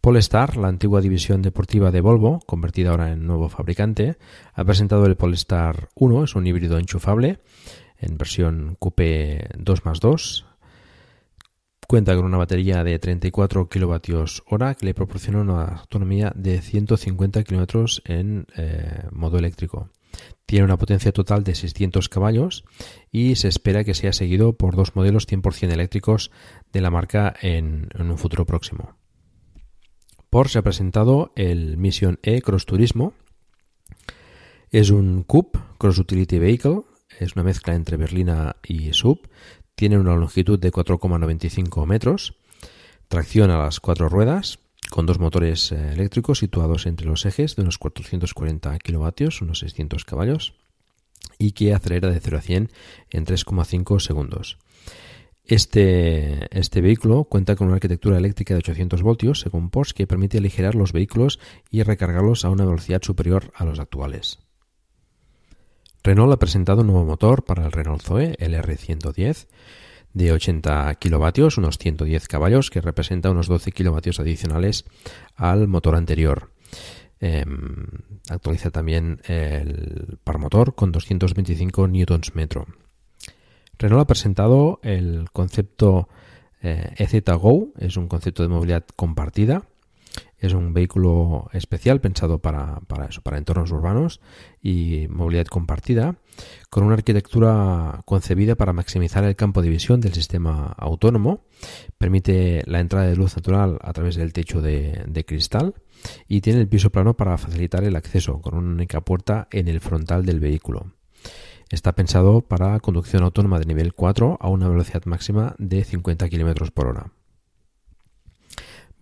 Polestar, 0.00 0.56
la 0.56 0.68
antigua 0.68 1.00
división 1.00 1.42
deportiva 1.42 1.92
de 1.92 2.00
Volvo, 2.00 2.40
convertida 2.46 2.90
ahora 2.90 3.12
en 3.12 3.26
nuevo 3.26 3.48
fabricante, 3.48 4.16
ha 4.52 4.64
presentado 4.64 5.06
el 5.06 5.16
Polestar 5.16 5.90
1, 5.94 6.24
es 6.24 6.34
un 6.34 6.46
híbrido 6.46 6.78
enchufable 6.78 7.38
en 7.98 8.18
versión 8.18 8.76
Coupe 8.80 9.48
2 9.58 9.84
más 9.84 10.00
2, 10.00 10.46
Cuenta 11.88 12.16
con 12.16 12.24
una 12.24 12.38
batería 12.38 12.84
de 12.84 12.98
34 12.98 13.68
kilovatios 13.68 14.42
hora 14.46 14.74
que 14.74 14.86
le 14.86 14.94
proporciona 14.94 15.40
una 15.40 15.64
autonomía 15.64 16.32
de 16.34 16.62
150 16.62 17.44
kilómetros 17.44 18.02
en 18.06 18.46
eh, 18.56 19.04
modo 19.10 19.38
eléctrico. 19.38 19.90
Tiene 20.46 20.64
una 20.64 20.78
potencia 20.78 21.12
total 21.12 21.44
de 21.44 21.54
600 21.54 22.08
caballos 22.08 22.64
y 23.10 23.36
se 23.36 23.48
espera 23.48 23.84
que 23.84 23.94
sea 23.94 24.12
seguido 24.12 24.54
por 24.54 24.76
dos 24.76 24.94
modelos 24.94 25.26
100% 25.28 25.70
eléctricos 25.70 26.30
de 26.72 26.80
la 26.80 26.90
marca 26.90 27.34
en, 27.40 27.88
un 27.98 28.18
futuro 28.18 28.46
próximo. 28.46 28.96
Porsche 30.30 30.58
ha 30.58 30.62
presentado 30.62 31.32
el 31.36 31.76
Mission 31.76 32.18
E 32.22 32.40
Cross 32.40 32.66
Turismo. 32.66 33.14
Es 34.70 34.90
un 34.90 35.22
Coupe 35.24 35.58
Cross 35.78 35.98
Utility 35.98 36.38
Vehicle, 36.38 36.82
es 37.18 37.34
una 37.34 37.44
mezcla 37.44 37.74
entre 37.74 37.96
berlina 37.96 38.56
y 38.66 38.92
sub. 38.92 39.28
Tiene 39.82 39.98
una 39.98 40.14
longitud 40.14 40.60
de 40.60 40.70
4,95 40.70 41.86
metros, 41.86 42.36
tracción 43.08 43.50
a 43.50 43.58
las 43.58 43.80
cuatro 43.80 44.08
ruedas, 44.08 44.60
con 44.90 45.06
dos 45.06 45.18
motores 45.18 45.72
eh, 45.72 45.94
eléctricos 45.94 46.38
situados 46.38 46.86
entre 46.86 47.08
los 47.08 47.26
ejes 47.26 47.56
de 47.56 47.62
unos 47.62 47.78
440 47.78 48.78
kilovatios, 48.78 49.42
unos 49.42 49.58
600 49.58 50.04
caballos, 50.04 50.54
y 51.36 51.50
que 51.50 51.74
acelera 51.74 52.10
de 52.10 52.20
0 52.20 52.38
a 52.38 52.40
100 52.42 52.70
en 53.10 53.26
3,5 53.26 53.98
segundos. 53.98 54.56
Este, 55.44 56.46
este, 56.56 56.80
vehículo 56.80 57.24
cuenta 57.24 57.56
con 57.56 57.66
una 57.66 57.74
arquitectura 57.74 58.18
eléctrica 58.18 58.54
de 58.54 58.58
800 58.58 59.02
voltios, 59.02 59.40
según 59.40 59.68
Porsche, 59.68 59.94
que 59.94 60.06
permite 60.06 60.38
aligerar 60.38 60.76
los 60.76 60.92
vehículos 60.92 61.40
y 61.72 61.82
recargarlos 61.82 62.44
a 62.44 62.50
una 62.50 62.64
velocidad 62.64 63.02
superior 63.02 63.50
a 63.56 63.64
los 63.64 63.80
actuales. 63.80 64.38
Renault 66.04 66.32
ha 66.32 66.38
presentado 66.38 66.80
un 66.80 66.88
nuevo 66.88 67.04
motor 67.04 67.44
para 67.44 67.64
el 67.64 67.70
Renault 67.70 68.02
Zoe, 68.02 68.34
el 68.38 68.54
R110, 68.54 69.46
de 70.14 70.32
80 70.32 70.94
kilovatios, 70.96 71.58
unos 71.58 71.78
110 71.78 72.26
caballos, 72.26 72.70
que 72.70 72.80
representa 72.80 73.30
unos 73.30 73.46
12 73.46 73.70
kilovatios 73.70 74.18
adicionales 74.18 74.84
al 75.36 75.68
motor 75.68 75.94
anterior. 75.94 76.50
Em, 77.20 77.86
actualiza 78.28 78.70
también 78.70 79.20
el 79.26 80.18
par 80.24 80.38
motor 80.38 80.74
con 80.74 80.90
225 80.90 81.86
newtons 81.86 82.34
metro. 82.34 82.66
Renault 83.78 84.02
ha 84.02 84.06
presentado 84.06 84.80
el 84.82 85.30
concepto 85.32 86.08
eh, 86.62 86.94
EZ 86.98 87.22
Go, 87.38 87.68
es 87.78 87.96
un 87.96 88.08
concepto 88.08 88.42
de 88.42 88.48
movilidad 88.48 88.84
compartida 88.96 89.62
es 90.42 90.54
un 90.54 90.74
vehículo 90.74 91.48
especial 91.52 92.00
pensado 92.00 92.40
para, 92.40 92.80
eso, 93.08 93.22
para 93.22 93.38
entornos 93.38 93.70
urbanos 93.70 94.20
y 94.60 95.06
movilidad 95.08 95.46
compartida, 95.46 96.16
con 96.68 96.82
una 96.82 96.94
arquitectura 96.94 98.02
concebida 98.04 98.56
para 98.56 98.72
maximizar 98.72 99.22
el 99.22 99.36
campo 99.36 99.62
de 99.62 99.68
visión 99.68 100.00
del 100.00 100.14
sistema 100.14 100.74
autónomo. 100.76 101.44
Permite 101.96 102.64
la 102.66 102.80
entrada 102.80 103.06
de 103.06 103.14
luz 103.14 103.36
natural 103.36 103.78
a 103.82 103.92
través 103.92 104.16
del 104.16 104.32
techo 104.32 104.60
de, 104.60 105.04
de 105.06 105.24
cristal 105.24 105.74
y 106.26 106.40
tiene 106.40 106.60
el 106.60 106.68
piso 106.68 106.90
plano 106.90 107.16
para 107.16 107.38
facilitar 107.38 107.84
el 107.84 107.94
acceso, 107.94 108.40
con 108.40 108.56
una 108.56 108.72
única 108.72 109.00
puerta 109.00 109.46
en 109.52 109.68
el 109.68 109.80
frontal 109.80 110.26
del 110.26 110.40
vehículo. 110.40 110.92
Está 111.70 111.92
pensado 111.92 112.40
para 112.40 112.80
conducción 112.80 113.22
autónoma 113.22 113.60
de 113.60 113.66
nivel 113.66 113.94
4 113.94 114.38
a 114.40 114.48
una 114.48 114.68
velocidad 114.68 115.04
máxima 115.04 115.54
de 115.58 115.84
50 115.84 116.28
km 116.28 116.72
por 116.72 116.88
hora. 116.88 117.12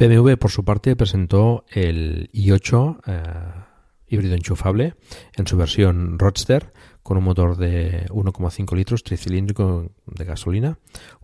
BMW, 0.00 0.38
por 0.38 0.50
su 0.50 0.64
parte, 0.64 0.96
presentó 0.96 1.66
el 1.68 2.30
i8 2.32 3.00
eh, 3.06 3.22
híbrido 4.08 4.34
enchufable 4.34 4.94
en 5.36 5.46
su 5.46 5.58
versión 5.58 6.18
Roadster 6.18 6.72
con 7.02 7.18
un 7.18 7.24
motor 7.24 7.58
de 7.58 8.06
1,5 8.06 8.76
litros 8.76 9.04
tricilíndrico 9.04 9.90
de 10.06 10.24
gasolina, 10.24 10.78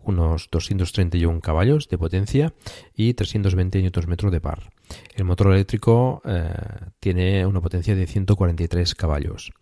unos 0.05 0.49
231 0.51 1.41
caballos 1.41 1.89
de 1.89 1.97
potencia 1.97 2.53
y 2.95 3.15
320 3.15 3.83
Nm 3.83 4.31
de 4.31 4.41
par. 4.43 4.71
El 5.15 5.25
motor 5.25 5.55
eléctrico 5.55 6.21
eh, 6.27 6.51
tiene 7.01 7.47
una 7.47 7.63
potencia 7.63 7.95
de 7.95 8.07
143 8.07 8.95
caballos. 8.95 9.53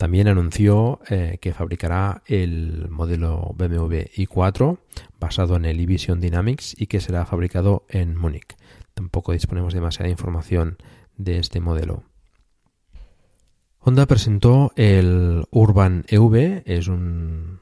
También 0.00 0.28
anunció 0.28 0.98
eh, 1.10 1.36
que 1.42 1.52
fabricará 1.52 2.22
el 2.24 2.88
modelo 2.88 3.54
BMW 3.54 3.96
i4 4.16 4.78
basado 5.20 5.56
en 5.56 5.66
el 5.66 5.78
e-Vision 5.78 6.22
Dynamics 6.22 6.74
y 6.80 6.86
que 6.86 7.02
será 7.02 7.26
fabricado 7.26 7.84
en 7.90 8.16
Múnich. 8.16 8.56
Tampoco 8.94 9.32
disponemos 9.32 9.74
de 9.74 9.80
demasiada 9.80 10.08
información 10.08 10.78
de 11.18 11.36
este 11.36 11.60
modelo. 11.60 12.02
Honda 13.80 14.06
presentó 14.06 14.72
el 14.74 15.44
Urban 15.50 16.06
EV, 16.08 16.62
es 16.64 16.88
un 16.88 17.60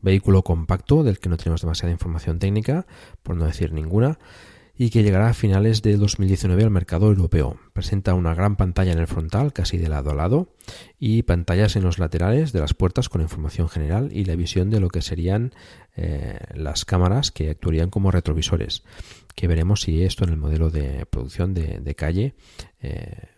vehículo 0.00 0.44
compacto 0.44 1.02
del 1.02 1.18
que 1.18 1.28
no 1.28 1.36
tenemos 1.36 1.60
demasiada 1.60 1.92
información 1.92 2.38
técnica, 2.38 2.86
por 3.22 3.36
no 3.36 3.44
decir 3.44 3.74
ninguna, 3.74 4.18
y 4.80 4.90
que 4.90 5.02
llegará 5.02 5.28
a 5.28 5.34
finales 5.34 5.82
de 5.82 5.96
2019 5.96 6.62
al 6.62 6.70
mercado 6.70 7.08
europeo. 7.08 7.58
Presenta 7.72 8.14
una 8.14 8.32
gran 8.32 8.54
pantalla 8.54 8.92
en 8.92 9.00
el 9.00 9.08
frontal, 9.08 9.52
casi 9.52 9.76
de 9.76 9.88
lado 9.88 10.12
a 10.12 10.14
lado, 10.14 10.54
y 11.00 11.24
pantallas 11.24 11.74
en 11.74 11.82
los 11.82 11.98
laterales 11.98 12.52
de 12.52 12.60
las 12.60 12.74
puertas 12.74 13.08
con 13.08 13.20
información 13.20 13.68
general 13.68 14.10
y 14.12 14.24
la 14.24 14.36
visión 14.36 14.70
de 14.70 14.78
lo 14.78 14.88
que 14.88 15.02
serían 15.02 15.52
eh, 15.96 16.38
las 16.54 16.84
cámaras 16.84 17.32
que 17.32 17.50
actuarían 17.50 17.90
como 17.90 18.12
retrovisores, 18.12 18.84
que 19.34 19.48
veremos 19.48 19.80
si 19.80 20.04
esto 20.04 20.22
en 20.22 20.30
el 20.30 20.36
modelo 20.36 20.70
de 20.70 21.04
producción 21.06 21.54
de, 21.54 21.94
calle 21.96 22.34
eh, 22.80 23.30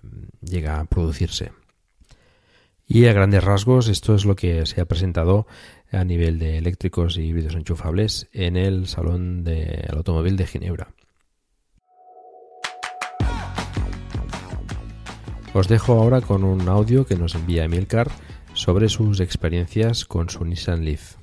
llega 0.43 0.79
a 0.79 0.85
producirse. 0.85 1.53
Y 2.87 3.07
a 3.07 3.15
grandes 3.15 3.43
rasgos, 3.43 3.89
esto 3.89 4.15
es 4.15 4.27
lo 4.27 4.37
que 4.37 4.67
se 4.67 4.83
ha 4.83 4.85
presentado 4.85 5.47
a 5.91 6.05
nivel 6.05 6.39
de 6.39 6.59
eléctricos 6.59 7.17
y 7.17 7.23
híbridos 7.23 7.55
enchufables 7.55 8.29
en 8.33 8.57
el 8.57 8.89
Salón 8.89 9.43
del 9.43 9.97
Automóvil 9.97 10.37
de 10.37 10.47
Ginebra. 10.47 10.93
Os 15.53 15.67
dejo 15.67 15.95
ahora 15.95 16.21
con 16.21 16.45
un 16.45 16.69
audio 16.69 17.05
que 17.05 17.17
nos 17.17 17.35
envía 17.35 17.65
Emilcar 17.65 18.09
sobre 18.55 18.89
sus 18.89 19.19
experiencias 19.19 20.05
con 20.05 20.31
su 20.31 20.45
Nissan 20.45 20.85
Leaf. 20.85 21.17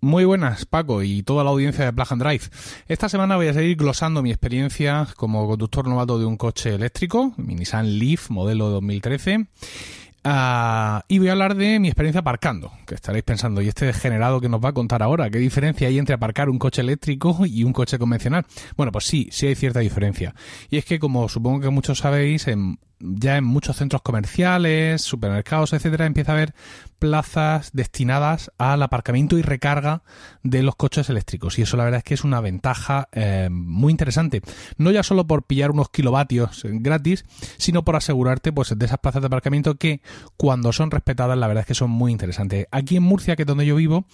Muy 0.00 0.24
buenas, 0.24 0.64
Paco, 0.64 1.02
y 1.02 1.24
toda 1.24 1.42
la 1.42 1.50
audiencia 1.50 1.84
de 1.84 1.92
Plug 1.92 2.06
and 2.10 2.22
Drive. 2.22 2.44
Esta 2.86 3.08
semana 3.08 3.34
voy 3.34 3.48
a 3.48 3.52
seguir 3.52 3.76
glosando 3.76 4.22
mi 4.22 4.30
experiencia 4.30 5.08
como 5.16 5.48
conductor 5.48 5.88
novato 5.88 6.20
de 6.20 6.24
un 6.24 6.36
coche 6.36 6.72
eléctrico, 6.72 7.34
mi 7.36 7.56
Nissan 7.56 7.98
Leaf 7.98 8.30
modelo 8.30 8.70
2013. 8.70 9.48
Ah, 10.22 11.04
y 11.08 11.18
voy 11.18 11.28
a 11.28 11.32
hablar 11.32 11.54
de 11.54 11.78
mi 11.80 11.88
experiencia 11.88 12.20
aparcando, 12.20 12.72
que 12.86 12.94
estaréis 12.94 13.24
pensando, 13.24 13.62
¿y 13.62 13.68
este 13.68 13.86
degenerado 13.86 14.40
que 14.40 14.50
nos 14.50 14.62
va 14.62 14.70
a 14.70 14.74
contar 14.74 15.02
ahora? 15.02 15.30
¿Qué 15.30 15.38
diferencia 15.38 15.88
hay 15.88 15.98
entre 15.98 16.14
aparcar 16.14 16.50
un 16.50 16.58
coche 16.58 16.82
eléctrico 16.82 17.46
y 17.46 17.64
un 17.64 17.72
coche 17.72 17.98
convencional? 17.98 18.44
Bueno, 18.76 18.92
pues 18.92 19.06
sí, 19.06 19.28
sí 19.32 19.46
hay 19.46 19.54
cierta 19.54 19.80
diferencia. 19.80 20.34
Y 20.68 20.76
es 20.76 20.84
que, 20.84 20.98
como 20.98 21.28
supongo 21.30 21.60
que 21.60 21.70
muchos 21.70 21.98
sabéis, 21.98 22.48
en 22.48 22.78
ya 23.00 23.36
en 23.36 23.44
muchos 23.44 23.76
centros 23.76 24.02
comerciales, 24.02 25.02
supermercados, 25.02 25.72
etcétera, 25.72 26.06
empieza 26.06 26.32
a 26.32 26.34
haber 26.36 26.54
plazas 27.00 27.70
destinadas 27.72 28.52
al 28.58 28.82
aparcamiento 28.82 29.38
y 29.38 29.42
recarga 29.42 30.02
de 30.42 30.62
los 30.62 30.76
coches 30.76 31.08
eléctricos. 31.08 31.58
Y 31.58 31.62
eso 31.62 31.76
la 31.76 31.84
verdad 31.84 31.98
es 31.98 32.04
que 32.04 32.14
es 32.14 32.24
una 32.24 32.40
ventaja 32.40 33.08
eh, 33.12 33.48
muy 33.50 33.90
interesante. 33.90 34.42
No 34.76 34.90
ya 34.90 35.02
solo 35.02 35.26
por 35.26 35.44
pillar 35.44 35.70
unos 35.70 35.88
kilovatios 35.88 36.60
gratis, 36.64 37.24
sino 37.56 37.84
por 37.84 37.96
asegurarte 37.96 38.52
pues, 38.52 38.78
de 38.78 38.86
esas 38.86 38.98
plazas 38.98 39.22
de 39.22 39.26
aparcamiento 39.26 39.76
que 39.76 40.02
cuando 40.36 40.72
son 40.72 40.90
respetadas 40.90 41.38
la 41.38 41.48
verdad 41.48 41.62
es 41.62 41.66
que 41.66 41.74
son 41.74 41.90
muy 41.90 42.12
interesantes. 42.12 42.66
Aquí 42.70 42.96
en 42.96 43.02
Murcia, 43.02 43.34
que 43.34 43.42
es 43.42 43.46
donde 43.46 43.66
yo 43.66 43.76
vivo, 43.76 44.04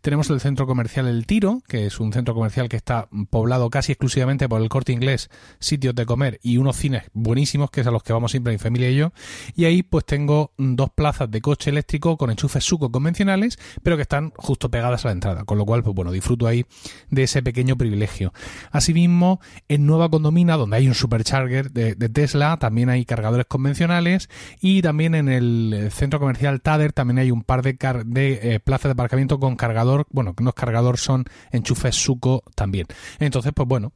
tenemos 0.00 0.30
el 0.30 0.40
centro 0.40 0.68
comercial 0.68 1.08
El 1.08 1.26
Tiro, 1.26 1.62
que 1.66 1.86
es 1.86 1.98
un 1.98 2.12
centro 2.12 2.34
comercial 2.34 2.68
que 2.68 2.76
está 2.76 3.08
poblado 3.28 3.68
casi 3.70 3.92
exclusivamente 3.92 4.48
por 4.48 4.62
el 4.62 4.68
corte 4.68 4.92
inglés, 4.92 5.30
sitios 5.58 5.96
de 5.96 6.06
comer 6.06 6.38
y 6.44 6.58
unos 6.58 6.76
cines 6.76 7.02
buenísimos, 7.12 7.70
que 7.72 7.80
es 7.80 7.86
a 7.88 7.90
los 7.90 8.04
que 8.04 8.12
vamos 8.12 8.35
siempre 8.36 8.52
mi 8.52 8.58
familia 8.58 8.90
y 8.90 8.96
yo. 8.96 9.12
Y 9.54 9.64
ahí 9.64 9.82
pues 9.82 10.04
tengo 10.04 10.52
dos 10.58 10.90
plazas 10.94 11.30
de 11.30 11.40
coche 11.40 11.70
eléctrico 11.70 12.16
con 12.16 12.30
enchufes 12.30 12.64
suco 12.64 12.90
convencionales, 12.90 13.58
pero 13.82 13.96
que 13.96 14.02
están 14.02 14.32
justo 14.36 14.70
pegadas 14.70 15.04
a 15.04 15.08
la 15.08 15.12
entrada. 15.12 15.44
Con 15.44 15.58
lo 15.58 15.64
cual, 15.64 15.82
pues 15.82 15.94
bueno, 15.94 16.12
disfruto 16.12 16.46
ahí 16.46 16.66
de 17.10 17.22
ese 17.22 17.42
pequeño 17.42 17.76
privilegio. 17.76 18.32
Asimismo, 18.70 19.40
en 19.68 19.86
Nueva 19.86 20.10
Condomina, 20.10 20.56
donde 20.56 20.76
hay 20.76 20.88
un 20.88 20.94
supercharger 20.94 21.70
de, 21.72 21.94
Tesla, 22.08 22.56
también 22.58 22.88
hay 22.88 23.04
cargadores 23.04 23.46
convencionales. 23.46 24.28
Y 24.60 24.82
también 24.82 25.14
en 25.14 25.28
el 25.28 25.88
centro 25.92 26.20
comercial 26.20 26.60
Tader 26.60 26.92
también 26.92 27.18
hay 27.18 27.30
un 27.30 27.42
par 27.42 27.62
de, 27.62 27.76
de 28.06 28.54
eh, 28.54 28.60
plazas 28.60 28.84
de 28.84 28.92
aparcamiento 28.92 29.40
con 29.40 29.56
cargador. 29.56 30.06
Bueno, 30.10 30.34
que 30.34 30.44
no 30.44 30.50
es 30.50 30.54
cargador, 30.54 30.98
son 30.98 31.24
enchufes 31.52 31.96
suco 31.96 32.42
también. 32.54 32.86
Entonces, 33.18 33.52
pues 33.54 33.68
bueno, 33.68 33.92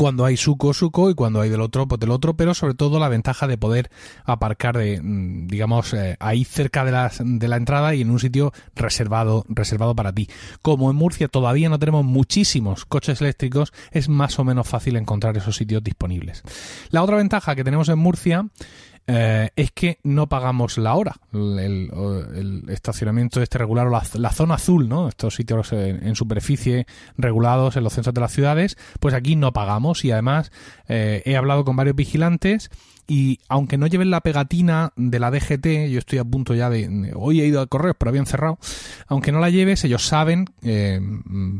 cuando 0.00 0.24
hay 0.24 0.38
suco, 0.38 0.72
suco 0.72 1.10
y 1.10 1.14
cuando 1.14 1.42
hay 1.42 1.50
del 1.50 1.60
otro, 1.60 1.86
pues 1.86 2.00
del 2.00 2.10
otro, 2.10 2.32
pero 2.32 2.54
sobre 2.54 2.72
todo 2.72 2.98
la 2.98 3.10
ventaja 3.10 3.46
de 3.46 3.58
poder 3.58 3.90
aparcar, 4.24 4.78
de, 4.78 4.98
mm, 4.98 5.46
digamos, 5.46 5.92
eh, 5.92 6.16
ahí 6.20 6.46
cerca 6.46 6.86
de 6.86 6.90
la, 6.90 7.12
de 7.22 7.48
la 7.48 7.56
entrada 7.56 7.94
y 7.94 8.00
en 8.00 8.10
un 8.10 8.18
sitio 8.18 8.50
reservado, 8.74 9.44
reservado 9.50 9.94
para 9.94 10.10
ti. 10.10 10.26
Como 10.62 10.90
en 10.90 10.96
Murcia 10.96 11.28
todavía 11.28 11.68
no 11.68 11.78
tenemos 11.78 12.02
muchísimos 12.02 12.86
coches 12.86 13.20
eléctricos, 13.20 13.74
es 13.90 14.08
más 14.08 14.38
o 14.38 14.44
menos 14.44 14.66
fácil 14.66 14.96
encontrar 14.96 15.36
esos 15.36 15.56
sitios 15.56 15.84
disponibles. 15.84 16.44
La 16.88 17.02
otra 17.02 17.18
ventaja 17.18 17.54
que 17.54 17.62
tenemos 17.62 17.90
en 17.90 17.98
Murcia 17.98 18.46
eh, 19.12 19.50
es 19.56 19.72
que 19.72 19.98
no 20.04 20.28
pagamos 20.28 20.78
la 20.78 20.94
hora. 20.94 21.16
El, 21.32 22.64
estacionamiento 22.68 23.42
este 23.42 23.58
regular 23.58 23.88
o 23.88 23.90
la, 23.90 24.30
zona 24.32 24.54
azul, 24.54 24.88
¿no? 24.88 25.08
Estos 25.08 25.34
sitios 25.34 25.72
en, 25.72 26.14
superficie 26.14 26.86
regulados 27.16 27.76
en 27.76 27.84
los 27.84 27.92
centros 27.92 28.14
de 28.14 28.20
las 28.20 28.32
ciudades, 28.32 28.76
pues 29.00 29.14
aquí 29.14 29.34
no 29.34 29.52
pagamos 29.52 30.04
y 30.04 30.12
además 30.12 30.52
eh, 30.88 31.22
he 31.24 31.36
hablado 31.36 31.64
con 31.64 31.76
varios 31.76 31.96
vigilantes 31.96 32.70
y 33.10 33.40
aunque 33.48 33.76
no 33.76 33.88
lleven 33.88 34.08
la 34.08 34.20
pegatina 34.20 34.92
de 34.94 35.18
la 35.18 35.32
DGT, 35.32 35.90
yo 35.90 35.98
estoy 35.98 36.20
a 36.20 36.24
punto 36.24 36.54
ya 36.54 36.70
de... 36.70 37.12
Hoy 37.16 37.40
he 37.40 37.46
ido 37.46 37.60
al 37.60 37.68
correo, 37.68 37.92
pero 37.94 38.10
habían 38.10 38.24
cerrado. 38.24 38.60
Aunque 39.08 39.32
no 39.32 39.40
la 39.40 39.50
lleves, 39.50 39.82
ellos 39.82 40.06
saben 40.06 40.44
eh, 40.62 41.00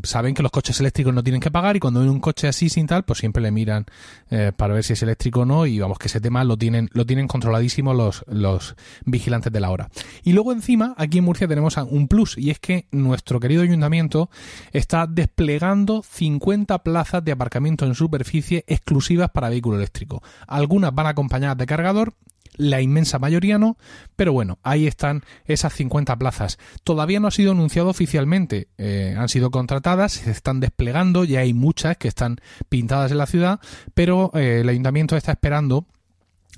saben 0.04 0.34
que 0.34 0.44
los 0.44 0.52
coches 0.52 0.78
eléctricos 0.78 1.12
no 1.12 1.24
tienen 1.24 1.40
que 1.40 1.50
pagar 1.50 1.74
y 1.74 1.80
cuando 1.80 1.98
ven 1.98 2.08
un 2.08 2.20
coche 2.20 2.46
así 2.46 2.68
sin 2.68 2.86
tal, 2.86 3.02
pues 3.02 3.18
siempre 3.18 3.42
le 3.42 3.50
miran 3.50 3.86
eh, 4.30 4.52
para 4.56 4.74
ver 4.74 4.84
si 4.84 4.92
es 4.92 5.02
eléctrico 5.02 5.40
o 5.40 5.44
no 5.44 5.66
y 5.66 5.80
vamos 5.80 5.98
que 5.98 6.06
ese 6.06 6.20
tema 6.20 6.44
lo 6.44 6.56
tienen 6.56 6.88
lo 6.92 7.04
tienen 7.04 7.26
controladísimo 7.26 7.94
los, 7.94 8.24
los 8.28 8.76
vigilantes 9.04 9.52
de 9.52 9.58
la 9.58 9.70
hora. 9.70 9.90
Y 10.22 10.34
luego 10.34 10.52
encima, 10.52 10.94
aquí 10.98 11.18
en 11.18 11.24
Murcia 11.24 11.48
tenemos 11.48 11.76
un 11.78 12.06
plus 12.06 12.38
y 12.38 12.50
es 12.50 12.60
que 12.60 12.86
nuestro 12.92 13.40
querido 13.40 13.62
ayuntamiento 13.62 14.30
está 14.72 15.08
desplegando 15.08 16.04
50 16.08 16.78
plazas 16.84 17.24
de 17.24 17.32
aparcamiento 17.32 17.86
en 17.86 17.96
superficie 17.96 18.64
exclusivas 18.68 19.30
para 19.30 19.48
vehículo 19.48 19.78
eléctrico. 19.78 20.22
Algunas 20.46 20.94
van 20.94 21.06
a 21.06 21.10
acompañar 21.10 21.39
de 21.40 21.66
cargador, 21.66 22.14
la 22.56 22.80
inmensa 22.80 23.18
mayoría 23.18 23.58
no, 23.58 23.76
pero 24.16 24.32
bueno, 24.32 24.58
ahí 24.62 24.86
están 24.86 25.22
esas 25.46 25.72
50 25.74 26.16
plazas. 26.16 26.58
Todavía 26.84 27.20
no 27.20 27.28
ha 27.28 27.32
sido 27.32 27.52
anunciado 27.52 27.88
oficialmente, 27.88 28.68
eh, 28.78 29.14
han 29.18 29.28
sido 29.28 29.50
contratadas, 29.50 30.12
se 30.12 30.30
están 30.30 30.60
desplegando, 30.60 31.24
ya 31.24 31.40
hay 31.40 31.54
muchas 31.54 31.96
que 31.96 32.08
están 32.08 32.36
pintadas 32.68 33.10
en 33.12 33.18
la 33.18 33.26
ciudad, 33.26 33.60
pero 33.94 34.30
eh, 34.34 34.60
el 34.60 34.68
ayuntamiento 34.68 35.16
está 35.16 35.32
esperando 35.32 35.86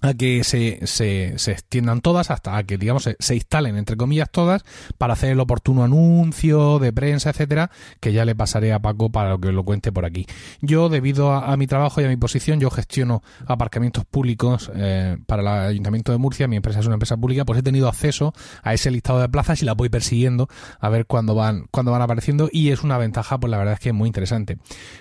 a 0.02 0.14
que 0.14 0.44
se, 0.44 0.80
se, 0.86 1.34
se, 1.38 1.52
extiendan 1.52 2.00
todas 2.00 2.30
hasta 2.30 2.62
que, 2.64 2.76
digamos, 2.76 3.08
se, 3.18 3.34
instalen, 3.34 3.76
entre 3.76 3.96
comillas, 3.96 4.28
todas 4.30 4.64
para 4.98 5.14
hacer 5.14 5.30
el 5.30 5.40
oportuno 5.40 5.84
anuncio 5.84 6.78
de 6.78 6.92
prensa, 6.92 7.30
etcétera, 7.30 7.70
que 8.00 8.12
ya 8.12 8.24
le 8.24 8.34
pasaré 8.34 8.72
a 8.72 8.80
Paco 8.80 9.10
para 9.10 9.38
que 9.38 9.52
lo 9.52 9.64
cuente 9.64 9.92
por 9.92 10.04
aquí. 10.04 10.26
Yo, 10.60 10.88
debido 10.88 11.32
a, 11.32 11.56
mi 11.56 11.66
trabajo 11.66 12.00
y 12.00 12.04
a 12.04 12.08
mi 12.08 12.16
posición, 12.16 12.58
yo 12.58 12.70
gestiono 12.70 13.22
aparcamientos 13.46 14.04
públicos 14.04 14.70
eh, 14.74 15.16
para 15.26 15.42
el 15.42 15.48
Ayuntamiento 15.48 16.12
de 16.12 16.18
Murcia, 16.18 16.48
mi 16.48 16.56
empresa 16.56 16.80
es 16.80 16.86
una 16.86 16.94
empresa 16.94 17.16
pública, 17.16 17.44
pues 17.44 17.60
he 17.60 17.62
tenido 17.62 17.88
acceso 17.88 18.34
a 18.62 18.74
ese 18.74 18.90
listado 18.90 19.20
de 19.20 19.28
plazas 19.28 19.62
y 19.62 19.64
la 19.64 19.74
voy 19.74 19.88
persiguiendo 19.88 20.48
a 20.80 20.88
ver 20.88 21.06
cuándo 21.06 21.34
van, 21.34 21.66
cuándo 21.70 21.92
van 21.92 22.02
apareciendo 22.02 22.48
y 22.50 22.70
es 22.70 22.82
una 22.82 22.98
ventaja, 22.98 23.38
pues 23.38 23.50
la 23.50 23.58
verdad 23.58 23.74
es 23.74 23.80
que 23.80 23.90
es 23.90 23.94
muy 23.94 24.08
interesante. 24.08 24.58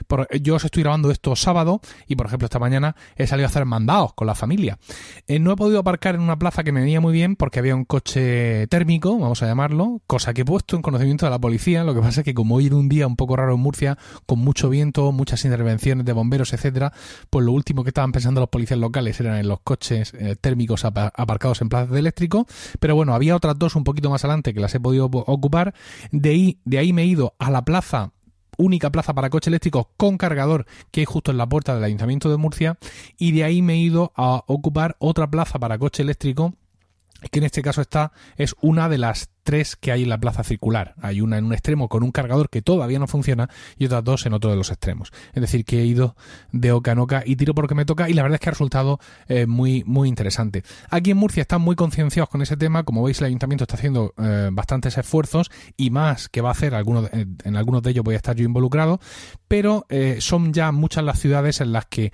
Por, 0.07 0.27
yo 0.39 0.55
os 0.55 0.63
estoy 0.63 0.83
grabando 0.83 1.09
esto 1.09 1.35
sábado 1.35 1.81
y, 2.07 2.15
por 2.15 2.27
ejemplo, 2.27 2.45
esta 2.45 2.59
mañana 2.59 2.95
he 3.15 3.25
salido 3.25 3.47
a 3.47 3.49
hacer 3.49 3.65
mandados 3.65 4.13
con 4.13 4.27
la 4.27 4.35
familia. 4.35 4.77
Eh, 5.27 5.39
no 5.39 5.51
he 5.51 5.55
podido 5.55 5.79
aparcar 5.79 6.15
en 6.15 6.21
una 6.21 6.37
plaza 6.37 6.63
que 6.63 6.71
me 6.71 6.81
venía 6.81 7.01
muy 7.01 7.13
bien 7.13 7.35
porque 7.35 7.59
había 7.59 7.75
un 7.75 7.85
coche 7.85 8.67
térmico, 8.67 9.17
vamos 9.17 9.41
a 9.43 9.47
llamarlo, 9.47 10.01
cosa 10.07 10.33
que 10.33 10.41
he 10.41 10.45
puesto 10.45 10.75
en 10.75 10.81
conocimiento 10.81 11.25
de 11.25 11.29
la 11.29 11.39
policía. 11.39 11.83
Lo 11.83 11.93
que 11.93 12.01
pasa 12.01 12.21
es 12.21 12.25
que 12.25 12.33
como 12.33 12.55
hoy 12.55 12.67
era 12.67 12.75
un 12.75 12.89
día 12.89 13.07
un 13.07 13.15
poco 13.15 13.35
raro 13.35 13.55
en 13.55 13.59
Murcia, 13.59 13.97
con 14.25 14.39
mucho 14.39 14.69
viento, 14.69 15.11
muchas 15.11 15.43
intervenciones 15.45 16.05
de 16.05 16.13
bomberos, 16.13 16.53
etcétera, 16.53 16.93
pues 17.29 17.45
lo 17.45 17.51
último 17.51 17.83
que 17.83 17.89
estaban 17.89 18.11
pensando 18.11 18.41
los 18.41 18.49
policías 18.49 18.79
locales 18.79 19.19
eran 19.19 19.37
en 19.37 19.47
los 19.47 19.59
coches 19.61 20.13
eh, 20.13 20.35
térmicos 20.39 20.85
aparcados 20.85 21.61
en 21.61 21.69
plazas 21.69 21.91
de 21.91 21.99
eléctrico. 21.99 22.45
Pero 22.79 22.95
bueno, 22.95 23.13
había 23.13 23.35
otras 23.35 23.57
dos 23.57 23.75
un 23.75 23.83
poquito 23.83 24.09
más 24.09 24.23
adelante 24.23 24.53
que 24.53 24.59
las 24.59 24.73
he 24.75 24.79
podido 24.79 25.05
ocupar. 25.05 25.73
De 26.11 26.29
ahí, 26.29 26.59
de 26.65 26.77
ahí 26.77 26.93
me 26.93 27.03
he 27.03 27.05
ido 27.05 27.35
a 27.39 27.51
la 27.51 27.63
plaza 27.63 28.11
única 28.57 28.89
plaza 28.89 29.13
para 29.13 29.29
coche 29.29 29.49
eléctrico 29.49 29.91
con 29.97 30.17
cargador 30.17 30.65
que 30.91 31.01
hay 31.01 31.05
justo 31.05 31.31
en 31.31 31.37
la 31.37 31.47
puerta 31.47 31.73
del 31.73 31.83
Ayuntamiento 31.83 32.29
de 32.29 32.37
Murcia 32.37 32.77
y 33.17 33.31
de 33.31 33.43
ahí 33.43 33.61
me 33.61 33.73
he 33.73 33.77
ido 33.77 34.11
a 34.15 34.43
ocupar 34.47 34.95
otra 34.99 35.29
plaza 35.29 35.59
para 35.59 35.77
coche 35.77 36.03
eléctrico 36.03 36.53
que 37.31 37.39
en 37.39 37.45
este 37.45 37.61
caso 37.61 37.81
está 37.81 38.11
es 38.35 38.55
una 38.61 38.89
de 38.89 38.97
las 38.97 39.29
tres 39.43 39.75
que 39.75 39.91
hay 39.91 40.03
en 40.03 40.09
la 40.09 40.19
plaza 40.19 40.43
circular. 40.43 40.95
Hay 41.01 41.21
una 41.21 41.37
en 41.37 41.45
un 41.45 41.53
extremo 41.53 41.89
con 41.89 42.03
un 42.03 42.11
cargador 42.11 42.49
que 42.49 42.61
todavía 42.61 42.99
no 42.99 43.07
funciona 43.07 43.49
y 43.77 43.85
otras 43.85 44.03
dos 44.03 44.25
en 44.25 44.33
otro 44.33 44.49
de 44.49 44.55
los 44.55 44.69
extremos. 44.69 45.11
Es 45.33 45.41
decir, 45.41 45.65
que 45.65 45.81
he 45.81 45.85
ido 45.85 46.15
de 46.51 46.71
oca 46.71 46.91
en 46.91 46.99
oca 46.99 47.23
y 47.25 47.35
tiro 47.35 47.53
porque 47.53 47.75
me 47.75 47.85
toca 47.85 48.09
y 48.09 48.13
la 48.13 48.23
verdad 48.23 48.35
es 48.35 48.41
que 48.41 48.49
ha 48.49 48.51
resultado 48.51 48.99
eh, 49.27 49.45
muy, 49.45 49.83
muy 49.85 50.09
interesante. 50.09 50.63
Aquí 50.89 51.11
en 51.11 51.17
Murcia 51.17 51.41
están 51.41 51.61
muy 51.61 51.75
concienciados 51.75 52.29
con 52.29 52.41
ese 52.41 52.57
tema. 52.57 52.83
Como 52.83 53.03
veis, 53.03 53.19
el 53.19 53.27
ayuntamiento 53.27 53.63
está 53.63 53.75
haciendo 53.75 54.13
eh, 54.17 54.49
bastantes 54.51 54.97
esfuerzos 54.97 55.49
y 55.77 55.89
más 55.89 56.29
que 56.29 56.41
va 56.41 56.49
a 56.49 56.53
hacer, 56.53 56.75
algunos, 56.75 57.09
en 57.11 57.55
algunos 57.55 57.81
de 57.83 57.91
ellos 57.91 58.03
voy 58.03 58.15
a 58.15 58.17
estar 58.17 58.35
yo 58.35 58.45
involucrado, 58.45 58.99
pero 59.47 59.85
eh, 59.89 60.17
son 60.19 60.53
ya 60.53 60.71
muchas 60.71 61.03
las 61.03 61.19
ciudades 61.19 61.61
en 61.61 61.71
las 61.71 61.85
que 61.85 62.11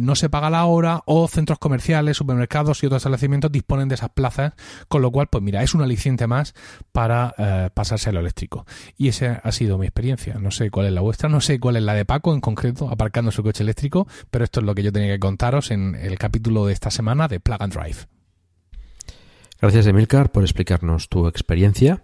no 0.00 0.14
se 0.14 0.30
paga 0.30 0.48
la 0.48 0.64
hora 0.64 1.02
o 1.04 1.28
centros 1.28 1.58
comerciales, 1.58 2.16
supermercados 2.16 2.82
y 2.82 2.86
otros 2.86 3.00
establecimientos 3.00 3.52
disponen 3.52 3.88
de 3.88 3.96
esas 3.96 4.08
plazas, 4.08 4.54
con 4.88 5.02
lo 5.02 5.10
cual, 5.10 5.26
pues 5.26 5.44
mira, 5.44 5.62
es 5.62 5.74
un 5.74 5.82
aliciente 5.82 6.26
más 6.26 6.53
para 6.92 7.34
eh, 7.38 7.70
pasarse 7.72 8.10
a 8.10 8.12
lo 8.12 8.20
eléctrico. 8.20 8.66
Y 8.96 9.08
esa 9.08 9.40
ha 9.42 9.52
sido 9.52 9.78
mi 9.78 9.86
experiencia. 9.86 10.34
No 10.34 10.50
sé 10.50 10.70
cuál 10.70 10.86
es 10.86 10.92
la 10.92 11.00
vuestra, 11.00 11.28
no 11.28 11.40
sé 11.40 11.58
cuál 11.60 11.76
es 11.76 11.82
la 11.82 11.94
de 11.94 12.04
Paco 12.04 12.34
en 12.34 12.40
concreto, 12.40 12.88
aparcando 12.88 13.30
su 13.30 13.42
coche 13.42 13.62
eléctrico, 13.62 14.06
pero 14.30 14.44
esto 14.44 14.60
es 14.60 14.66
lo 14.66 14.74
que 14.74 14.82
yo 14.82 14.92
tenía 14.92 15.12
que 15.12 15.20
contaros 15.20 15.70
en 15.70 15.94
el 15.94 16.18
capítulo 16.18 16.66
de 16.66 16.72
esta 16.72 16.90
semana 16.90 17.28
de 17.28 17.40
Plug 17.40 17.62
and 17.62 17.72
Drive. 17.72 17.98
Gracias, 19.60 19.86
Emilcar, 19.86 20.30
por 20.30 20.42
explicarnos 20.42 21.08
tu 21.08 21.26
experiencia. 21.26 22.02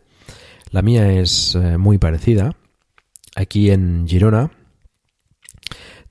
La 0.71 0.83
mía 0.83 1.13
es 1.13 1.55
eh, 1.55 1.79
muy 1.79 1.99
parecida. 1.99 2.57
Aquí 3.37 3.71
en 3.71 4.07
Girona 4.09 4.51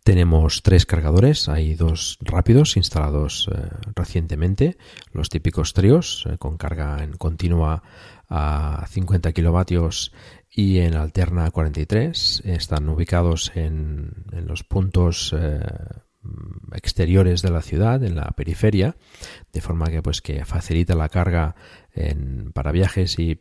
tenemos 0.03 0.63
tres 0.63 0.85
cargadores, 0.85 1.49
hay 1.49 1.75
dos 1.75 2.17
rápidos 2.21 2.77
instalados 2.77 3.49
eh, 3.53 3.69
recientemente, 3.95 4.77
los 5.11 5.29
típicos 5.29 5.73
tríos 5.73 6.27
con 6.39 6.57
carga 6.57 7.03
en 7.03 7.13
continua 7.13 7.83
a 8.29 8.85
50 8.87 9.31
kilovatios 9.31 10.13
y 10.49 10.79
en 10.79 10.95
alterna 10.95 11.49
43. 11.51 12.43
Están 12.45 12.87
ubicados 12.89 13.51
en, 13.55 14.25
los 14.45 14.63
puntos 14.63 15.35
eh, 15.37 15.59
exteriores 16.73 17.41
de 17.41 17.51
la 17.51 17.61
ciudad, 17.61 18.03
en 18.03 18.15
la 18.15 18.31
periferia, 18.31 18.95
de 19.51 19.61
forma 19.61 19.87
que 19.87 20.01
pues 20.01 20.21
que 20.21 20.45
facilita 20.45 20.95
la 20.95 21.09
carga 21.09 21.55
en, 21.93 22.51
para 22.51 22.71
viajes 22.71 23.17
y, 23.19 23.39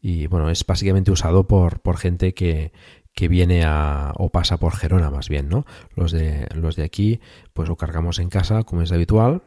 y, 0.00 0.26
bueno, 0.28 0.50
es 0.50 0.64
básicamente 0.64 1.10
usado 1.10 1.48
por, 1.48 1.80
por 1.80 1.96
gente 1.96 2.34
que, 2.34 2.72
que 3.14 3.28
viene 3.28 3.64
a 3.64 4.12
o 4.16 4.30
pasa 4.30 4.58
por 4.58 4.76
Gerona 4.76 5.10
más 5.10 5.28
bien, 5.28 5.48
¿no? 5.48 5.66
Los 5.96 6.12
de 6.12 6.46
los 6.54 6.76
de 6.76 6.84
aquí 6.84 7.20
pues 7.52 7.68
lo 7.68 7.76
cargamos 7.76 8.20
en 8.20 8.28
casa 8.28 8.62
como 8.62 8.82
es 8.82 8.92
habitual 8.92 9.42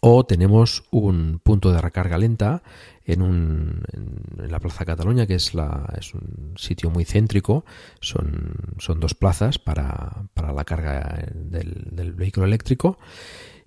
o 0.00 0.26
tenemos 0.26 0.84
un 0.90 1.40
punto 1.42 1.72
de 1.72 1.80
recarga 1.80 2.18
lenta 2.18 2.62
en, 3.04 3.22
un, 3.22 3.82
en, 3.92 4.50
la 4.50 4.60
Plaza 4.60 4.84
Cataluña, 4.84 5.26
que 5.26 5.34
es, 5.34 5.54
la, 5.54 5.92
es 5.98 6.14
un 6.14 6.54
sitio 6.56 6.90
muy 6.90 7.04
céntrico. 7.04 7.64
Son, 8.00 8.54
son 8.78 9.00
dos 9.00 9.14
plazas 9.14 9.58
para, 9.58 10.26
la 10.36 10.64
carga 10.64 11.26
del, 11.34 11.88
del, 11.90 12.12
vehículo 12.12 12.46
eléctrico 12.46 12.98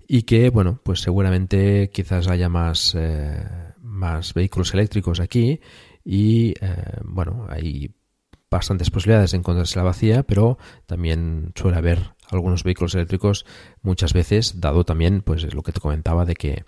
y 0.06 0.22
que, 0.22 0.48
bueno, 0.50 0.80
pues 0.82 1.00
seguramente 1.00 1.90
quizás 1.90 2.28
haya 2.28 2.48
más, 2.48 2.94
eh, 2.98 3.46
vehículos 4.34 4.72
eléctricos 4.74 5.20
aquí 5.20 5.60
y, 6.04 6.54
eh, 6.60 7.00
bueno, 7.04 7.46
hay 7.50 7.94
bastantes 8.50 8.90
posibilidades 8.90 9.32
de 9.32 9.38
encontrarse 9.38 9.78
la 9.78 9.84
vacía, 9.84 10.22
pero 10.22 10.58
también 10.86 11.52
suele 11.54 11.76
haber 11.76 12.14
algunos 12.30 12.62
vehículos 12.62 12.94
eléctricos 12.94 13.46
muchas 13.82 14.12
veces, 14.12 14.60
dado 14.60 14.84
también 14.84 15.22
pues 15.22 15.52
lo 15.54 15.62
que 15.62 15.72
te 15.72 15.80
comentaba 15.80 16.24
de 16.24 16.34
que 16.34 16.64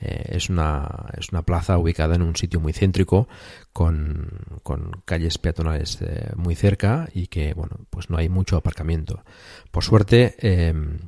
eh, 0.00 0.24
es, 0.28 0.50
una, 0.50 1.06
es 1.16 1.30
una 1.30 1.42
plaza 1.42 1.78
ubicada 1.78 2.14
en 2.14 2.22
un 2.22 2.36
sitio 2.36 2.60
muy 2.60 2.72
céntrico 2.72 3.28
con, 3.72 4.30
con 4.62 5.02
calles 5.04 5.38
peatonales 5.38 5.98
eh, 6.02 6.32
muy 6.36 6.54
cerca 6.54 7.08
y 7.14 7.28
que 7.28 7.54
bueno 7.54 7.76
pues 7.90 8.10
no 8.10 8.16
hay 8.16 8.28
mucho 8.28 8.56
aparcamiento. 8.56 9.24
Por 9.70 9.84
suerte 9.84 10.34
em, 10.38 10.98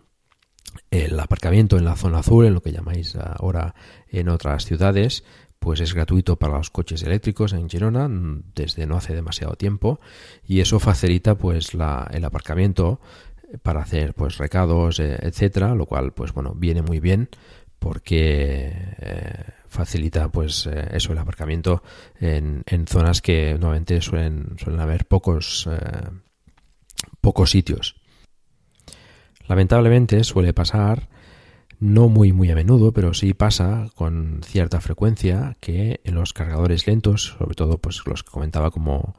el 0.90 1.18
aparcamiento 1.18 1.78
en 1.78 1.84
la 1.84 1.96
zona 1.96 2.18
azul, 2.18 2.46
en 2.46 2.54
lo 2.54 2.62
que 2.62 2.72
llamáis 2.72 3.16
ahora 3.16 3.74
en 4.08 4.28
otras 4.28 4.64
ciudades, 4.64 5.24
pues 5.58 5.80
es 5.80 5.94
gratuito 5.94 6.36
para 6.36 6.58
los 6.58 6.70
coches 6.70 7.02
eléctricos 7.02 7.52
en 7.52 7.68
Girona 7.68 8.08
desde 8.54 8.86
no 8.86 8.96
hace 8.96 9.14
demasiado 9.14 9.54
tiempo 9.54 10.00
y 10.46 10.60
eso 10.60 10.78
facilita 10.78 11.36
pues 11.36 11.74
la, 11.74 12.08
el 12.12 12.24
aparcamiento 12.24 13.00
para 13.62 13.80
hacer 13.80 14.14
pues 14.14 14.38
recados 14.38 15.00
eh, 15.00 15.18
etcétera 15.22 15.74
lo 15.74 15.86
cual 15.86 16.12
pues 16.12 16.32
bueno 16.32 16.54
viene 16.54 16.82
muy 16.82 17.00
bien 17.00 17.28
porque 17.78 18.72
eh, 18.98 19.44
facilita 19.68 20.28
pues 20.28 20.66
eh, 20.66 20.88
eso 20.92 21.12
el 21.12 21.18
aparcamiento 21.18 21.82
en, 22.18 22.62
en, 22.66 22.86
zonas 22.86 23.22
que 23.22 23.52
normalmente 23.52 24.00
suelen 24.00 24.56
suelen 24.58 24.80
haber 24.80 25.06
pocos 25.06 25.68
pocos 27.20 27.50
sitios. 27.50 27.96
Lamentablemente 29.48 30.24
suele 30.24 30.52
pasar 30.54 31.08
no 31.78 32.08
muy 32.08 32.32
muy 32.32 32.50
a 32.50 32.54
menudo, 32.54 32.92
pero 32.92 33.14
sí 33.14 33.34
pasa 33.34 33.88
con 33.94 34.40
cierta 34.44 34.80
frecuencia 34.80 35.56
que 35.60 36.00
en 36.04 36.14
los 36.14 36.32
cargadores 36.32 36.86
lentos, 36.86 37.36
sobre 37.38 37.54
todo 37.54 37.78
pues 37.78 38.02
los 38.06 38.22
que 38.22 38.30
comentaba 38.30 38.70
como, 38.70 39.14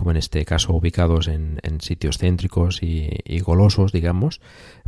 como 0.00 0.12
en 0.12 0.16
este 0.16 0.46
caso 0.46 0.72
ubicados 0.72 1.28
en, 1.28 1.60
sitios 1.80 2.16
céntricos 2.16 2.82
y, 2.82 3.40
golosos, 3.40 3.92
digamos, 3.92 4.40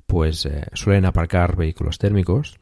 pues 0.07 0.47
eh, 0.47 0.65
suelen 0.73 1.05
aparcar 1.05 1.55
vehículos 1.55 1.99
térmicos 1.99 2.59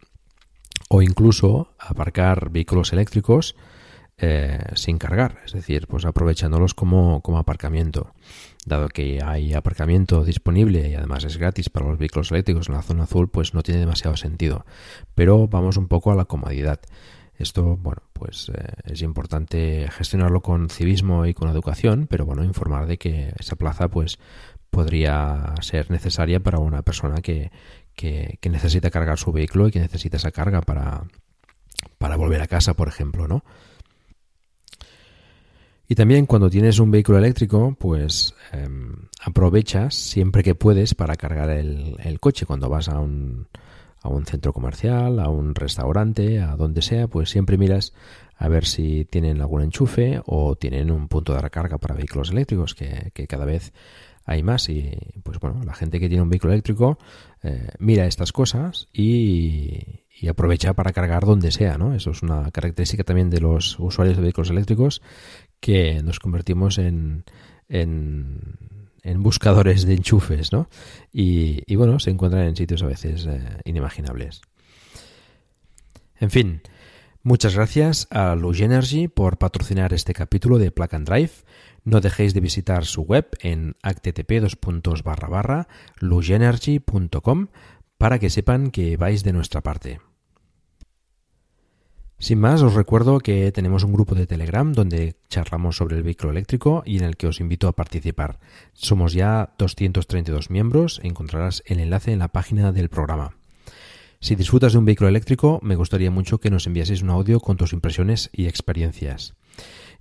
o 0.88 1.00
incluso 1.00 1.72
aparcar 1.78 2.50
vehículos 2.50 2.92
eléctricos 2.92 3.54
eh, 4.18 4.58
sin 4.74 4.98
cargar, 4.98 5.38
es 5.46 5.52
decir, 5.52 5.86
pues 5.86 6.04
aprovechándolos 6.04 6.74
como, 6.74 7.20
como 7.20 7.38
aparcamiento. 7.38 8.14
Dado 8.66 8.88
que 8.88 9.20
hay 9.24 9.54
aparcamiento 9.54 10.24
disponible 10.24 10.88
y 10.88 10.96
además 10.96 11.22
es 11.22 11.36
gratis 11.36 11.70
para 11.70 11.86
los 11.86 11.98
vehículos 11.98 12.32
eléctricos 12.32 12.68
en 12.68 12.74
la 12.74 12.82
zona 12.82 13.04
azul, 13.04 13.30
pues 13.30 13.54
no 13.54 13.62
tiene 13.62 13.78
demasiado 13.78 14.16
sentido. 14.16 14.66
Pero 15.14 15.46
vamos 15.46 15.76
un 15.76 15.86
poco 15.86 16.10
a 16.10 16.16
la 16.16 16.24
comodidad. 16.24 16.80
Esto, 17.40 17.78
bueno, 17.78 18.02
pues 18.12 18.50
eh, 18.54 18.74
es 18.84 19.00
importante 19.00 19.88
gestionarlo 19.90 20.42
con 20.42 20.68
civismo 20.68 21.24
y 21.24 21.32
con 21.32 21.48
educación, 21.48 22.06
pero 22.06 22.26
bueno, 22.26 22.44
informar 22.44 22.86
de 22.86 22.98
que 22.98 23.32
esa 23.38 23.56
plaza, 23.56 23.88
pues, 23.88 24.18
podría 24.68 25.54
ser 25.62 25.90
necesaria 25.90 26.40
para 26.40 26.58
una 26.58 26.82
persona 26.82 27.22
que, 27.22 27.50
que, 27.94 28.38
necesita 28.50 28.90
cargar 28.90 29.18
su 29.18 29.32
vehículo 29.32 29.68
y 29.68 29.70
que 29.70 29.80
necesita 29.80 30.18
esa 30.18 30.30
carga 30.32 30.60
para, 30.60 31.04
para 31.96 32.16
volver 32.16 32.42
a 32.42 32.46
casa, 32.46 32.74
por 32.74 32.88
ejemplo, 32.88 33.26
¿no? 33.26 33.42
Y 35.88 35.94
también 35.94 36.26
cuando 36.26 36.50
tienes 36.50 36.78
un 36.78 36.90
vehículo 36.90 37.16
eléctrico, 37.16 37.74
pues 37.78 38.34
em, 38.52 39.08
aprovechas 39.22 39.94
siempre 39.94 40.42
que 40.42 40.54
puedes 40.54 40.94
para 40.94 41.16
cargar 41.16 41.48
el, 41.48 41.96
el, 42.04 42.20
coche. 42.20 42.44
Cuando 42.44 42.68
vas 42.68 42.88
a 42.90 43.00
un, 43.00 43.48
a 44.02 44.08
un 44.08 44.24
centro 44.26 44.52
comercial, 44.52 45.20
a 45.20 45.28
un 45.28 45.54
restaurante, 45.54 46.40
a 46.40 46.56
donde 46.56 46.82
sea, 46.82 47.08
pues 47.08 47.30
siempre 47.30 47.58
miras 47.58 47.92
a 48.36 48.48
ver 48.48 48.64
si 48.64 49.04
tienen 49.04 49.40
algún 49.40 49.62
enchufe 49.62 50.22
o 50.24 50.56
tienen 50.56 50.90
un 50.90 51.08
punto 51.08 51.34
de 51.34 51.40
recarga 51.40 51.76
para 51.78 51.94
vehículos 51.94 52.30
eléctricos, 52.30 52.74
que, 52.74 53.12
cada 53.28 53.44
vez 53.44 53.72
hay 54.24 54.42
más 54.42 54.68
y 54.68 54.96
pues 55.22 55.38
bueno, 55.40 55.62
la 55.64 55.74
gente 55.74 56.00
que 56.00 56.08
tiene 56.08 56.22
un 56.22 56.30
vehículo 56.30 56.52
eléctrico 56.52 56.98
eh, 57.42 57.68
mira 57.78 58.06
estas 58.06 58.32
cosas 58.32 58.88
y, 58.92 60.04
y, 60.18 60.28
aprovecha 60.28 60.72
para 60.74 60.92
cargar 60.92 61.24
donde 61.26 61.50
sea, 61.50 61.76
¿no? 61.76 61.94
Eso 61.94 62.10
es 62.12 62.22
una 62.22 62.50
característica 62.50 63.02
también 63.02 63.28
de 63.28 63.40
los 63.40 63.78
usuarios 63.78 64.16
de 64.16 64.22
vehículos 64.22 64.50
eléctricos 64.50 65.02
que 65.60 66.02
nos 66.02 66.18
convertimos 66.18 66.78
en, 66.78 67.24
en, 67.68 68.56
en 69.02 69.22
buscadores 69.22 69.84
de 69.86 69.94
enchufes, 69.94 70.52
¿no? 70.52 70.68
Y, 71.12 71.74
bueno, 71.76 71.98
se 71.98 72.10
encuentran 72.10 72.46
en 72.46 72.56
sitios 72.56 72.82
a 72.82 72.86
veces 72.86 73.26
eh, 73.26 73.40
inimaginables. 73.64 74.42
En 76.18 76.30
fin, 76.30 76.62
muchas 77.22 77.54
gracias 77.54 78.06
a 78.10 78.34
Luge 78.34 78.64
Energy 78.64 79.08
por 79.08 79.38
patrocinar 79.38 79.92
este 79.92 80.12
capítulo 80.12 80.58
de 80.58 80.70
Plug 80.70 80.94
and 80.94 81.08
Drive. 81.08 81.32
No 81.84 82.00
dejéis 82.00 82.34
de 82.34 82.40
visitar 82.40 82.84
su 82.84 83.02
web 83.02 83.28
en 83.40 83.76
http 83.82 84.32
lugenergy.com 86.00 87.46
para 87.96 88.18
que 88.18 88.30
sepan 88.30 88.70
que 88.70 88.96
vais 88.96 89.24
de 89.24 89.32
nuestra 89.32 89.62
parte. 89.62 90.00
Sin 92.20 92.38
más, 92.38 92.60
os 92.60 92.74
recuerdo 92.74 93.18
que 93.20 93.50
tenemos 93.50 93.82
un 93.82 93.94
grupo 93.94 94.14
de 94.14 94.26
Telegram 94.26 94.74
donde 94.74 95.16
charlamos 95.30 95.76
sobre 95.76 95.96
el 95.96 96.02
vehículo 96.02 96.32
eléctrico 96.32 96.82
y 96.84 96.98
en 96.98 97.04
el 97.04 97.16
que 97.16 97.26
os 97.26 97.40
invito 97.40 97.66
a 97.66 97.72
participar. 97.72 98.38
Somos 98.74 99.14
ya 99.14 99.54
232 99.56 100.50
miembros, 100.50 101.00
encontrarás 101.02 101.62
el 101.64 101.80
enlace 101.80 102.12
en 102.12 102.18
la 102.18 102.28
página 102.28 102.72
del 102.72 102.90
programa. 102.90 103.36
Si 104.20 104.34
disfrutas 104.34 104.72
de 104.72 104.78
un 104.78 104.84
vehículo 104.84 105.08
eléctrico, 105.08 105.60
me 105.62 105.76
gustaría 105.76 106.10
mucho 106.10 106.38
que 106.38 106.50
nos 106.50 106.66
enviaseis 106.66 107.00
un 107.00 107.08
audio 107.08 107.40
con 107.40 107.56
tus 107.56 107.72
impresiones 107.72 108.28
y 108.34 108.48
experiencias. 108.48 109.32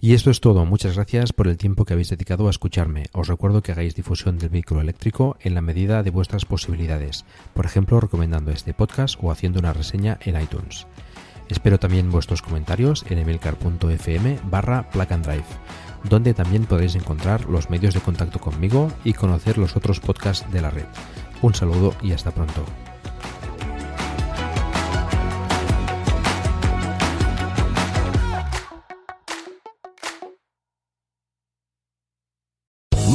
Y 0.02 0.14
esto 0.14 0.30
es 0.30 0.42
todo. 0.42 0.66
Muchas 0.66 0.96
gracias 0.96 1.32
por 1.32 1.48
el 1.48 1.58
tiempo 1.58 1.86
que 1.86 1.94
habéis 1.94 2.10
dedicado 2.10 2.48
a 2.48 2.52
escucharme. 2.52 3.06
Os 3.14 3.30
recuerdo 3.30 3.62
que 3.62 3.72
hagáis 3.72 3.96
difusión 3.96 4.38
del 4.38 4.50
vehículo 4.50 4.82
eléctrico 4.82 5.38
en 5.40 5.56
la 5.56 5.62
medida 5.62 6.04
de 6.04 6.12
vuestras 6.12 6.44
posibilidades, 6.44 7.24
por 7.54 7.66
ejemplo 7.66 8.02
recomendando 8.02 8.52
este 8.52 8.74
podcast 8.74 9.18
o 9.22 9.32
haciendo 9.32 9.60
una 9.60 9.72
reseña 9.72 10.20
en 10.22 10.42
iTunes. 10.42 10.86
Espero 11.50 11.80
también 11.80 12.12
vuestros 12.12 12.42
comentarios 12.42 13.06
en 13.10 13.18
emilcar.fm 13.18 14.40
barra 14.44 14.90
plug 14.90 15.12
and 15.12 15.26
drive, 15.26 15.46
donde 16.04 16.34
también 16.34 16.66
podréis 16.66 16.96
encontrar 16.96 17.46
los 17.46 17.70
medios 17.70 17.94
de 17.94 18.02
contacto 18.02 18.40
conmigo 18.40 18.92
y 19.04 19.14
conocer 19.14 19.58
los 19.58 19.76
otros 19.76 20.00
podcasts 20.00 20.50
de 20.52 20.62
la 20.62 20.70
red. 20.70 20.86
Un 21.42 21.56
saludo 21.56 21.96
y 22.02 22.12
hasta 22.12 22.32
pronto. 22.32 22.64